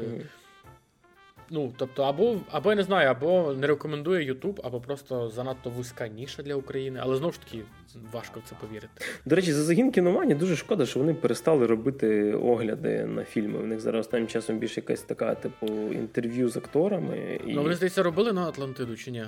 [1.55, 6.09] Ну, тобто, або або я не знаю, або не рекомендує YouTube, або просто занадто вузька
[6.09, 7.59] ніша для України, але знову ж таки
[8.13, 9.05] важко в це повірити.
[9.25, 13.59] До речі, за загін кіномані дуже шкода, що вони перестали робити огляди на фільми.
[13.59, 17.41] У них зараз останнім часом більше якась така, типу, інтерв'ю з акторами.
[17.47, 17.53] І...
[17.53, 19.25] Ну, вони здається, робили на Атлантиду чи ні?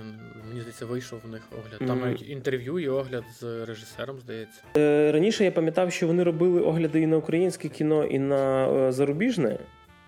[0.48, 1.88] Мені здається, вийшов в них огляд.
[1.88, 2.32] Там навіть mm-hmm.
[2.32, 4.62] інтерв'ю і огляд з режисером, здається.
[4.76, 8.92] Е, Раніше я пам'ятав, що вони робили огляди і на українське кіно, і на е,
[8.92, 9.58] зарубіжне.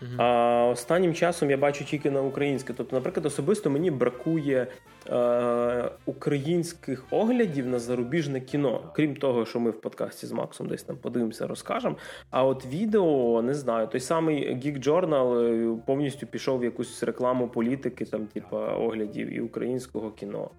[0.02, 0.22] Uh-huh.
[0.22, 2.72] А останнім часом я бачу тільки на українське.
[2.76, 4.66] Тобто, наприклад, особисто мені бракує
[5.08, 10.82] е, українських оглядів на зарубіжне кіно, крім того, що ми в подкасті з Максом десь
[10.82, 11.96] там подивимося, розкажемо.
[12.30, 15.38] А от відео не знаю, той самий Geek Journal
[15.76, 20.50] е, повністю пішов в якусь рекламу політики, там, типа оглядів і українського кіно.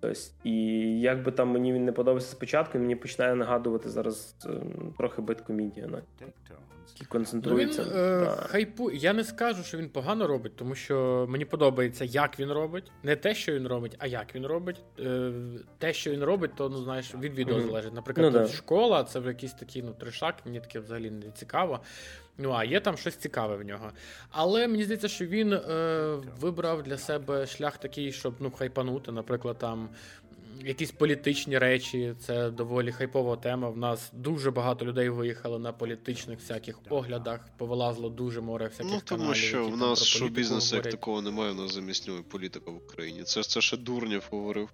[0.00, 0.54] Тобто, і
[1.00, 4.48] як би там мені він не подобався спочатку, мені починає нагадувати зараз е,
[4.98, 5.88] трохи биткомедія.
[7.00, 7.82] Який концентрується.
[7.84, 8.90] Ну, він, е, хайпу.
[8.90, 12.92] Я не скажу, що він погано робить, тому що мені подобається, як він робить.
[13.02, 14.82] Не те, що він робить, а як він робить.
[14.98, 15.32] Е,
[15.78, 17.66] те, що він робить, то ну знаєш, від відео mm-hmm.
[17.66, 17.94] залежить.
[17.94, 21.80] Наприклад, ну, школа це якийсь такий ну, трешак, мені таке взагалі не цікаво.
[22.38, 23.90] Ну, а є там щось цікаве в нього.
[24.30, 25.60] Але мені здається, що він е,
[26.40, 29.88] вибрав для себе шлях такий, щоб ну, хайпанути, наприклад, там
[30.64, 33.70] якісь політичні речі, це доволі хайпова тема.
[33.70, 39.00] В нас дуже багато людей виїхали на політичних всяких оглядах, повилазло дуже море всяких Ну,
[39.04, 41.00] тому каналів, що які в там нас про шоу політику бізнесу як говорять.
[41.00, 43.22] такого немає, у нас заміснює політика в Україні.
[43.22, 44.68] Це, це ще Дурнєв говорив.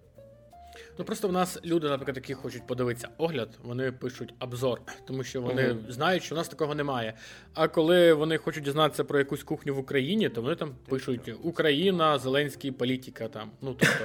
[0.99, 5.43] Ну просто в нас люди, наприклад, які хочуть подивитися огляд, вони пишуть обзор, тому що
[5.43, 5.85] вони Мгм.
[5.89, 7.15] знають, що в нас такого немає.
[7.55, 12.19] А коли вони хочуть дізнатися про якусь кухню в Україні, то вони там пишуть Україна,
[12.19, 13.51] Зеленський, політика там.
[13.63, 14.05] Ну тобто.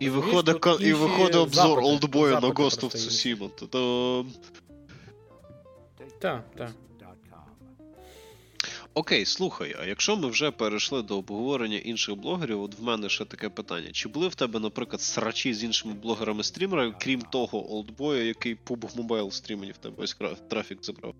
[0.00, 2.94] І виходить, ка- і виходить обзор олдбоя на Ghost of.
[2.96, 3.50] Tsushima.
[3.68, 4.26] То...
[6.20, 6.70] Так, так.
[8.94, 13.24] Окей, слухай, а якщо ми вже перейшли до обговорення інших блогерів, от в мене ще
[13.24, 13.88] таке питання.
[13.92, 19.30] Чи були в тебе, наприклад, срачі з іншими блогерами-стрімерами, крім того олдбоя, який PUBG Mobile
[19.30, 20.16] стрімені в тебе весь
[20.48, 21.14] трафік забрав?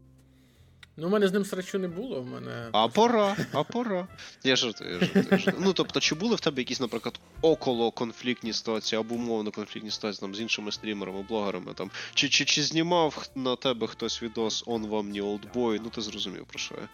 [1.00, 2.20] Ну, у мене з ним срачу не було.
[2.20, 4.08] В мене А пора, а пора.
[4.44, 5.64] Я жартую, я жартую, я жартую.
[5.66, 10.20] Ну тобто, чи були в тебе якісь, наприклад, около конфліктні ситуації або умовно конфліктні ситуації
[10.20, 11.90] там з іншими стрімерами, блогерами там?
[12.14, 15.80] Чи, чи, чи знімав на тебе хтось відос он вам не олдбой?
[15.84, 16.88] Ну ти зрозумів про що я.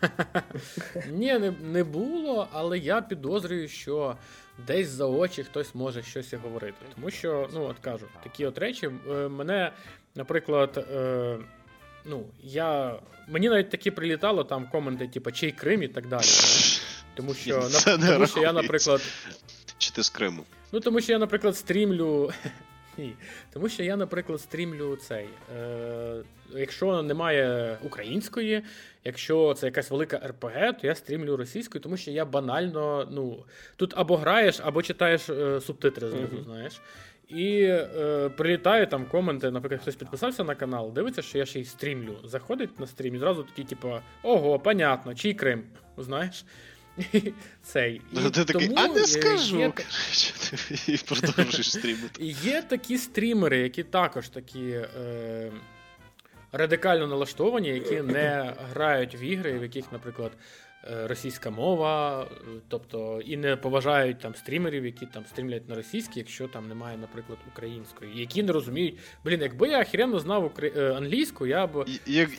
[1.10, 4.16] Ні, не, не було, але я підозрюю, що
[4.66, 6.78] десь за очі хтось може щось і говорити.
[6.94, 9.72] Тому що, ну от кажу, такі от речі е, мене,
[10.14, 11.38] наприклад, е,
[12.04, 12.98] ну, я.
[13.28, 16.24] Мені навіть такі прилітало там коменти, типу, чий Крим і так далі.
[17.14, 19.00] Тому що, це не тому що я, наприклад,
[19.78, 20.44] Чи ти з Криму?
[20.72, 22.32] Ну, тому що я, наприклад, стрімлю.
[22.98, 23.14] Ні.
[23.52, 25.28] Тому що я, наприклад, стрімлю цей.
[25.56, 26.22] Е,
[26.54, 28.62] якщо немає української,
[29.04, 33.44] якщо це якась велика РПГ, то я стрімлю російською, тому що я банально, ну,
[33.76, 36.44] тут або граєш, або читаєш е, субтитри знизу, Мгм.
[36.44, 36.80] знаєш.
[37.30, 41.64] І е, прилітає там коменти, наприклад, хтось підписався на канал, дивиться, що я ще й
[41.64, 42.16] стрімлю.
[42.24, 45.62] Заходить на стрім і зразу такий, типу, ого, понятно, чий Крим,
[45.98, 46.44] знаєш?
[47.12, 47.94] І Цей.
[47.94, 49.58] І Ну, ти такий, а не скажу.
[50.88, 52.24] І продовжуєш стрімити.
[52.42, 55.52] Є такі стрімери, які також такі е,
[56.52, 60.32] радикально налаштовані, які не грають в ігри, в яких, наприклад,
[60.82, 62.26] російська мова, е,
[62.68, 67.38] тобто і не поважають там стрімерів, які там стрімлять на російській, якщо там немає, наприклад,
[67.52, 71.86] української, які не розуміють, блін, якби я охеренно знав укра- е, англійську, я б.
[72.06, 72.30] Як,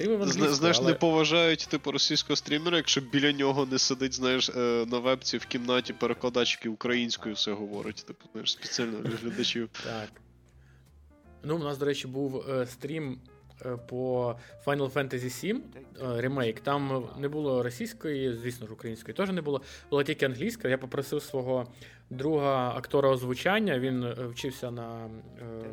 [0.51, 4.99] знаєш, але- не поважають типу російського стрімера, якщо біля нього не сидить, знаєш, е, на
[4.99, 9.69] вебці в кімнаті перекладач, який українською все говорить, типу, знаєш, спеціально для глядачів.
[9.83, 10.09] Так.
[11.43, 13.30] Ну, у нас, до речі, був е, стрім е,
[13.87, 14.35] по
[14.65, 15.59] Final Fantasy VII
[16.17, 16.59] е, ремейк.
[16.59, 19.61] Там не було російської, звісно ж, української теж не було.
[19.89, 20.69] Була тільки англійська.
[20.69, 21.67] Я попросив свого
[22.09, 23.79] друга актора озвучання.
[23.79, 25.09] Він е, вчився на,
[25.41, 25.65] е,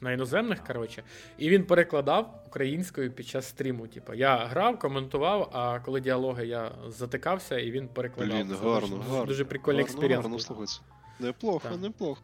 [0.00, 1.02] на іноземних, коротше,
[1.38, 3.86] і він перекладав українською під час стріму.
[3.86, 8.36] Типу, я грав, коментував, а коли діалоги я затикався, і він перекладав.
[8.36, 9.24] Блін, гарно, гарно.
[9.24, 10.80] дуже прикольний гарно, гарно слухається.
[11.20, 11.80] Неплохо, Так.
[11.80, 12.22] неплохо.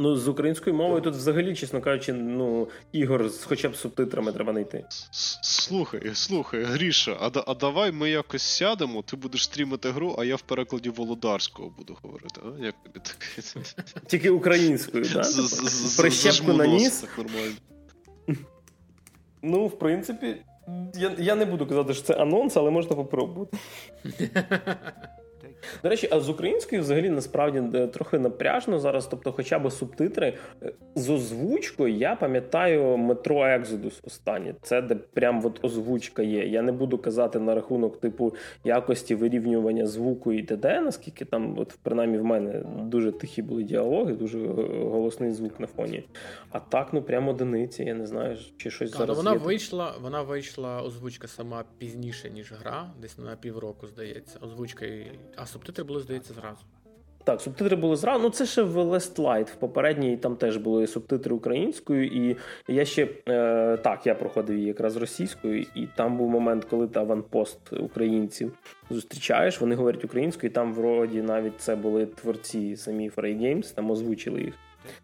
[0.00, 4.52] Ну, з українською мовою тут взагалі, чесно кажучи, ну, ігор з хоча б субтитрами треба
[4.52, 4.84] знайти.
[5.42, 10.36] Слухай, слухай, Гріша, а, а давай ми якось сядемо, ти будеш стрімити гру, а я
[10.36, 12.40] в перекладі Володарського буду говорити.
[12.44, 12.64] А?
[12.64, 13.42] Як тобі таке?
[14.06, 15.26] Тільки українською, так?
[15.98, 17.04] Прищепку на ніс.
[19.42, 20.36] Ну, в принципі,
[21.18, 23.56] я не буду казати, що це анонс, але можна попробувати.
[25.82, 30.34] До речі, а з українською взагалі насправді е, трохи напряжно зараз, тобто, хоча б субтитри
[30.62, 31.94] Е, з озвучкою.
[31.94, 34.54] Я пам'ятаю метро Екзодус останнє.
[34.62, 36.46] Це де прям от озвучка є.
[36.46, 41.78] Я не буду казати на рахунок типу якості вирівнювання звуку і т.д., наскільки там, от
[41.82, 44.52] принаймні в мене дуже тихі були діалоги, дуже е,
[44.84, 46.04] голосний звук на фоні.
[46.50, 49.16] А так, ну прямо одиниці, я не знаю, чи щось Так, ну зараз.
[49.16, 49.38] вона є.
[49.38, 54.38] вийшла, вона вийшла озвучка сама пізніше, ніж гра, десь на півроку, здається.
[54.42, 55.06] Озвучка і.
[55.58, 56.60] Субтитри були, здається, зразу.
[57.24, 58.22] Так, субтитри були зразу.
[58.22, 62.36] Ну, це ще в Last Light, в попередній там теж були субтитри українською, і
[62.68, 67.00] я ще е, так, я проходив її якраз російською, і там був момент, коли ти
[67.00, 68.52] аванпост українців
[68.90, 73.90] зустрічаєш, вони говорять українською, і там вроді навіть це були творці самі Free Games, там
[73.90, 74.54] озвучили їх.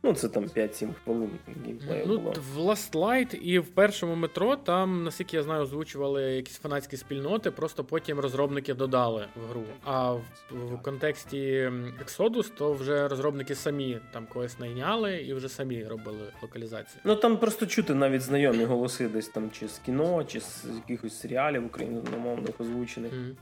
[0.02, 1.30] Ну, це там 5-7 хвилин
[1.64, 2.34] геймплею Ну, було.
[2.54, 7.50] в Last Light і в першому метро там, наскільки я знаю, озвучували якісь фанатські спільноти,
[7.50, 9.62] просто потім розробники додали в гру.
[9.84, 10.22] А в,
[10.52, 11.70] в контексті
[12.04, 17.00] Exodus, то вже розробники самі там когось найняли і вже самі робили локалізацію.
[17.04, 21.20] Ну там просто чути навіть знайомі голоси десь там чи з кіно, чи з якихось
[21.20, 23.12] серіалів україномовних озвучених.
[23.12, 23.36] Мгм.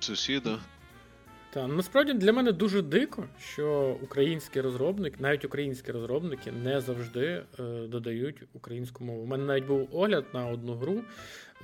[0.00, 0.58] Сусіда.
[1.54, 7.42] Та ну, насправді для мене дуже дико, що український розробник, навіть українські розробники, не завжди
[7.58, 9.22] е, додають українську мову.
[9.22, 11.02] У мене навіть був огляд на одну гру.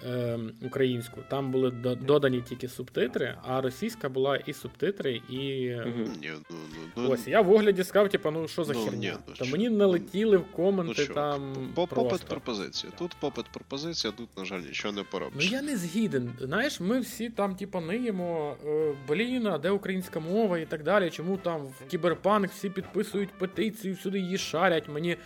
[0.05, 1.71] Е, українську, там були
[2.01, 5.71] додані тільки субтитри, а російська була і субтитри, і.
[5.87, 6.57] Ну, ну,
[6.97, 8.99] ну, Ось я в огляді сказав, типу, ну що за ну, херня?
[8.99, 11.55] Ні, ну, Та мені налетіли в коменти ну, там.
[11.75, 12.93] Попит пропозиція.
[12.99, 15.45] Тут попит пропозиція, тут, на жаль, нічого не поробиш.
[15.45, 16.33] Ну я не згіден.
[16.41, 21.11] Знаєш, ми всі там, типу, ниємо, е, блін, а де українська мова і так далі.
[21.11, 24.89] Чому там в кіберпанк всі підписують петицію, всюди її шарять.
[24.89, 25.17] Мені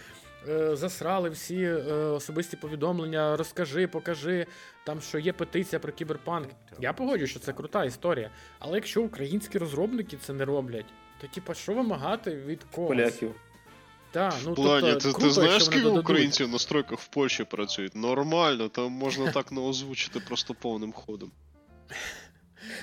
[0.72, 4.46] засрали всі е, особисті повідомлення, розкажи, покажи,
[4.84, 6.48] там що є петиція про кіберпанк.
[6.80, 8.30] Я погоджую, що це крута історія.
[8.58, 10.86] Але якщо українські розробники це не роблять,
[11.20, 12.88] то типа що вимагати від когось?
[12.88, 13.34] Поляків.
[14.12, 17.96] Так, ну, Плані, тобто, ти, круто, ти знаєш, скільки українців на стройках в Польщі працюють?
[17.96, 21.32] Нормально, там можна так не озвучити просто повним ходом.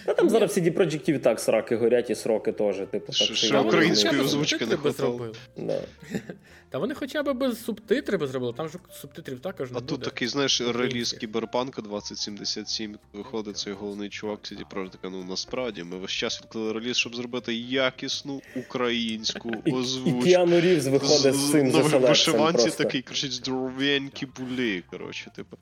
[0.06, 2.76] Та там зараз всі Project і так сраки горять і сроки теж.
[2.76, 5.34] Типу, так, Ще української озвучки не хватало.
[5.58, 5.82] Да.
[6.70, 9.94] Та вони хоча б без субтитрів зробили, там ж субтитрів також не а буде.
[9.94, 12.98] А тут такий, знаєш, реліз Кіберпанка 2077.
[13.14, 17.54] Виходить цей головний чувак, CD Projekt, ну насправді ми весь час відклали реліз, щоб зробити
[17.54, 20.20] якісну українську озвучку.
[20.22, 25.58] І Кіану Рівз виходить з цим за вишиванці такий, кричить, здоровенькі булі, коротше, типу.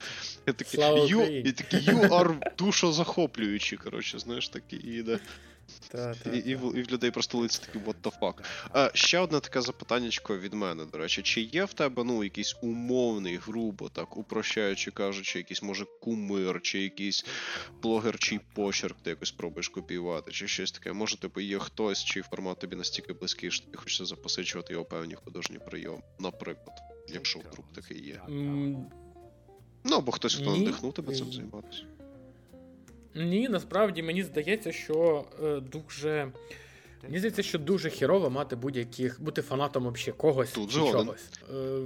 [0.47, 5.19] Я такий, you, you are душозахоплюючі, коротше, знаєш, такий, іде.
[5.91, 8.33] Та, та, і, і, в, і в людей просто лиці такі what the fuck.
[8.73, 12.55] А, Ще одне таке запитаннячко від мене, до речі, чи є в тебе ну, якийсь
[12.61, 17.25] умовний, грубо так, упрощаючи кажучи, якийсь може кумир, чи якийсь
[17.81, 20.93] блогер, чий почерк ти якось пробуєш копіювати, чи щось таке.
[20.93, 25.15] Може, типу, є хтось, чий формат тобі настільки близький, що тобі хочеться запосичувати його певні
[25.15, 26.77] художні прийоми, наприклад,
[27.07, 28.21] якщо вдруг такий є.
[28.29, 28.83] Mm.
[29.83, 31.83] Ну, або хтось, хто надихнув тебе цим займатися.
[33.17, 36.31] Ні, насправді мені здається, що е, дуже.
[37.03, 41.29] Мені здається, що дуже хірово мати будь-яких, бути фанатом вообще когось Тут чи чогось.
[41.49, 41.79] Е,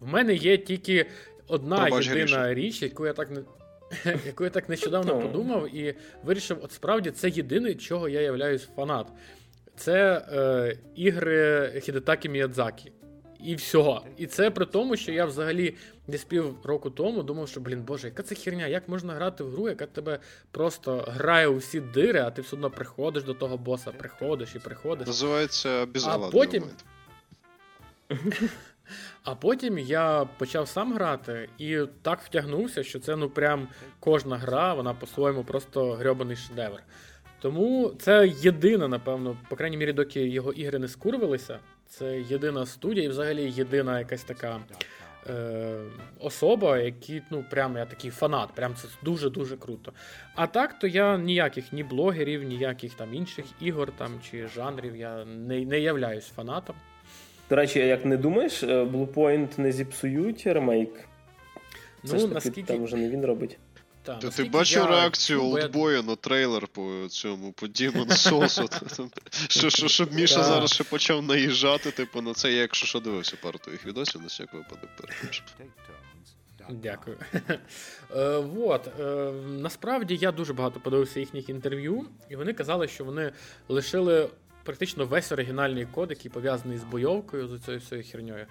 [0.00, 1.06] в мене є тільки
[1.48, 2.54] одна Пробач єдина гріші.
[2.54, 3.40] річ, яку я так не.
[4.26, 9.06] Яку я так нещодавно подумав і вирішив, от справді це єдине, чого я являюсь фанат.
[9.76, 12.92] Це е, ігри Хідетакі Міядзакі
[13.44, 14.04] і всього.
[14.16, 15.74] І це при тому, що я взагалі
[16.06, 19.50] десь пів року тому думав, що, блін, боже, яка це херня, як можна грати в
[19.50, 20.18] гру, яка тебе
[20.50, 24.58] просто грає у всі дири, а ти все одно приходиш до того боса, приходиш і
[24.58, 25.06] приходиш.
[25.06, 26.64] Називається безгаладний А потім...
[29.24, 33.68] А потім я почав сам грати і так втягнувся, що це ну прям
[34.00, 36.82] кожна гра, вона по-своєму просто грьобаний шедевр.
[37.40, 41.58] Тому це єдина, напевно, по крайній мірі, доки його ігри не скурвилися,
[41.92, 44.60] це єдина студія і взагалі єдина якась така
[45.30, 45.80] е,
[46.20, 48.52] особа, які, ну, прям я такий фанат.
[48.54, 49.92] Прям це дуже-дуже круто.
[50.34, 55.24] А так, то я ніяких ні блогерів, ніяких там інших ігор там чи жанрів я
[55.24, 56.76] не не являюсь фанатом.
[57.50, 60.94] До речі, як не думаєш, е, Bluepoint не зіпсують ремейк?
[62.04, 62.62] Це ну, ж таки, наскільки...
[62.62, 63.58] там вже не він робить.
[64.02, 64.88] Та, Ти, ти бачив я...
[64.88, 66.02] реакцію олдбоя я...
[66.02, 69.08] на трейлер по цьому по Demon Souls?
[69.48, 70.44] що, що, Щоб Міша Та.
[70.44, 74.26] зараз ще почав наїжджати, типу, на це, я якщо що дивився пару твоїх відосів, на
[74.26, 75.42] всяк випадок перепишу.
[76.70, 77.16] Дякую.
[78.16, 83.32] е, вот, е, Насправді я дуже багато подивився їхніх інтерв'ю, і вони казали, що вони
[83.68, 84.28] лишили
[84.64, 88.46] практично весь оригінальний код, який пов'язаний з бойовкою, з цією всією херньою.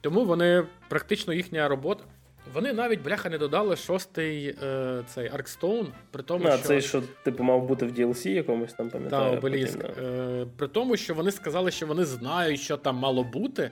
[0.00, 2.04] Тому вони практично їхня робота.
[2.54, 6.66] Вони навіть бляха не додали шостий е, цей Аркстоун, при тому, а, що...
[6.66, 9.30] цей, що типу мав бути в DLC якомусь там пам'ятаю.
[9.30, 9.78] Так, обеліск.
[9.84, 13.70] Е, При тому, що вони сказали, що вони знають, що там мало бути.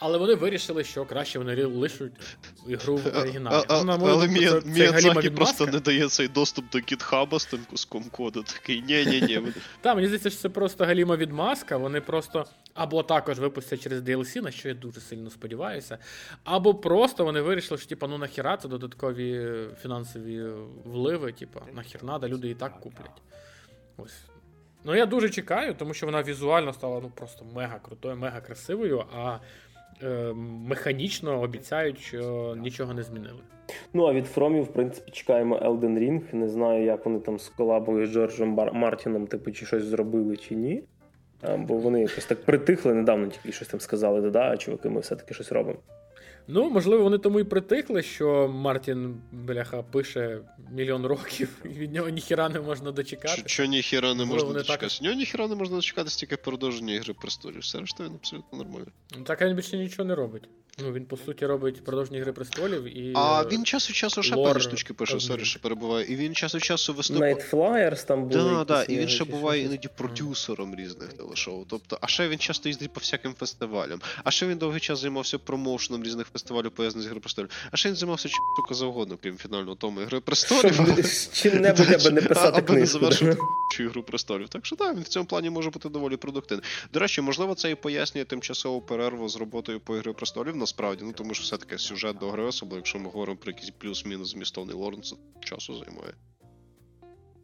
[0.00, 2.12] Але вони вирішили, що краще вони лишуть
[2.68, 3.64] ігру в оригіналі.
[3.68, 4.28] А, а, але
[4.64, 8.42] Міядзакі просто не дає цей доступ до гітхаба з тим куском коду.
[8.42, 9.42] Такий ні-ні-ні.
[9.80, 11.76] Так, мені здається, що це просто галіма відмазка.
[11.76, 15.98] Вони просто або також випустять через DLC, на що я дуже сильно сподіваюся,
[16.44, 19.50] або просто вони вирішили, що типу, ну нахіра це додаткові
[19.82, 20.46] фінансові
[20.84, 23.22] вливи, типу, нахер надо, люди і так куплять.
[23.96, 24.20] Ось.
[24.84, 29.04] Ну я дуже чекаю, тому що вона візуально стала ну просто мега крутою, мега красивою.
[29.16, 29.40] а Е,
[30.68, 33.40] механічно обіцяють, що нічого не змінили.
[33.92, 36.34] Ну а від Фромів, в принципі, чекаємо Elden Ring.
[36.34, 40.36] Не знаю, як вони там з колабою з Джорджем Бар- Мартіном, типу, чи щось зробили,
[40.36, 40.82] чи ні.
[41.58, 45.34] Бо вони якось так притихли недавно, тільки щось там сказали, да, а чуваки, ми все-таки
[45.34, 45.78] щось робимо.
[46.48, 50.38] Ну, можливо, вони тому і притихли, що Мартін бляха пише
[50.70, 53.42] мільйон років, і від нього ніхіра не можна дочекати.
[53.46, 54.98] Що ніхіра не можна дочекатися?
[54.98, 55.04] Так...
[55.04, 57.60] Нього ніхіра не можна дочекатися, тільки продовження ігри престолів.
[57.60, 58.86] Все решта він абсолютно нормально.
[59.16, 60.48] Ну, так він більше нічого не робить.
[60.82, 63.12] Ну, він, по суті, робить продовження гри престолів і.
[63.14, 66.06] А е, він час від часу ще lore штучки пише, sorry, що перебиваю.
[66.12, 67.34] І він час від часу виступає.
[67.34, 68.42] Nightflyers там були.
[68.44, 71.64] Да, да, і він ще буває іноді продюсером різних телешоу.
[71.68, 74.00] Тобто, а ще він часто їздить по всяким фестивалям.
[74.24, 77.50] А ще він довгий час займався промоушеном різних фестивалів, пов'язаних з Гри престолів.
[77.70, 80.74] А ще він займався чим сука завгодно, крім фінального тому Гри престолів.
[80.74, 83.38] Щоб з чим-небудь, аби не писати аби не завершити
[83.76, 84.48] цю ігру престолів.
[84.48, 86.66] Так що так, він в цьому плані може бути доволі продуктивний.
[86.92, 91.12] До речі, можливо, це і пояснює тимчасову перерву з роботою по ігри престолів, насправді, ну
[91.12, 95.00] тому що все-таки сюжет до гри, особливо якщо ми говоримо про якийсь плюс-мінус змістовний лор,
[95.00, 96.12] це часу займає.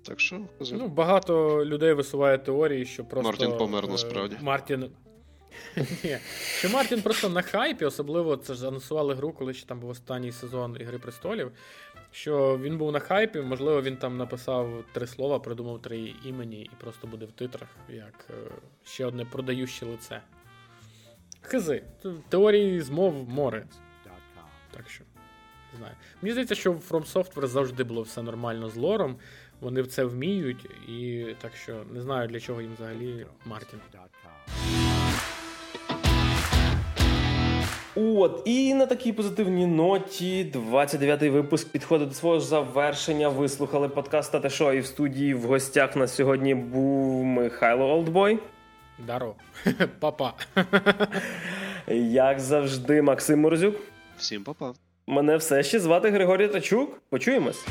[0.03, 0.41] Так що.
[0.73, 3.31] Ну, багато людей висуває теорії, що просто.
[3.31, 4.37] Мартін помер, е, насправді.
[4.41, 4.91] Мартін.
[6.05, 6.19] Ні.
[6.59, 10.33] Що Мартін просто на хайпі, особливо це ж анонсували гру, коли ще там був останній
[10.33, 11.53] сезон Ігри престолів.
[12.11, 16.71] Що він був на хайпі, можливо, він там написав три слова, придумав три імені і
[16.81, 18.35] просто буде в титрах, як е,
[18.85, 20.21] ще одне продаюче лице.
[21.47, 21.83] Хизи.
[22.29, 23.67] Теорії змов море.
[24.71, 25.05] Так що,
[25.73, 25.95] не знаю.
[26.23, 29.17] Мені здається, що в From Software завжди було все нормально з лором.
[29.61, 33.81] Вони в це вміють, і так що не знаю, для чого їм взагалі Мартін.
[37.97, 43.29] От, і на такій позитивній ноті 29-й випуск підходить до свого завершення.
[43.29, 48.39] Ви слухали подкаст «Та шо» і в студії в гостях на сьогодні був Михайло Олдбой.
[48.99, 49.35] Даро.
[50.01, 50.33] Папа.
[52.11, 53.77] Як завжди, Максим Морзюк.
[54.19, 54.73] Всім па-па.
[55.07, 57.01] Мене все ще звати Григорій Тачук.
[57.11, 57.65] Почуємось.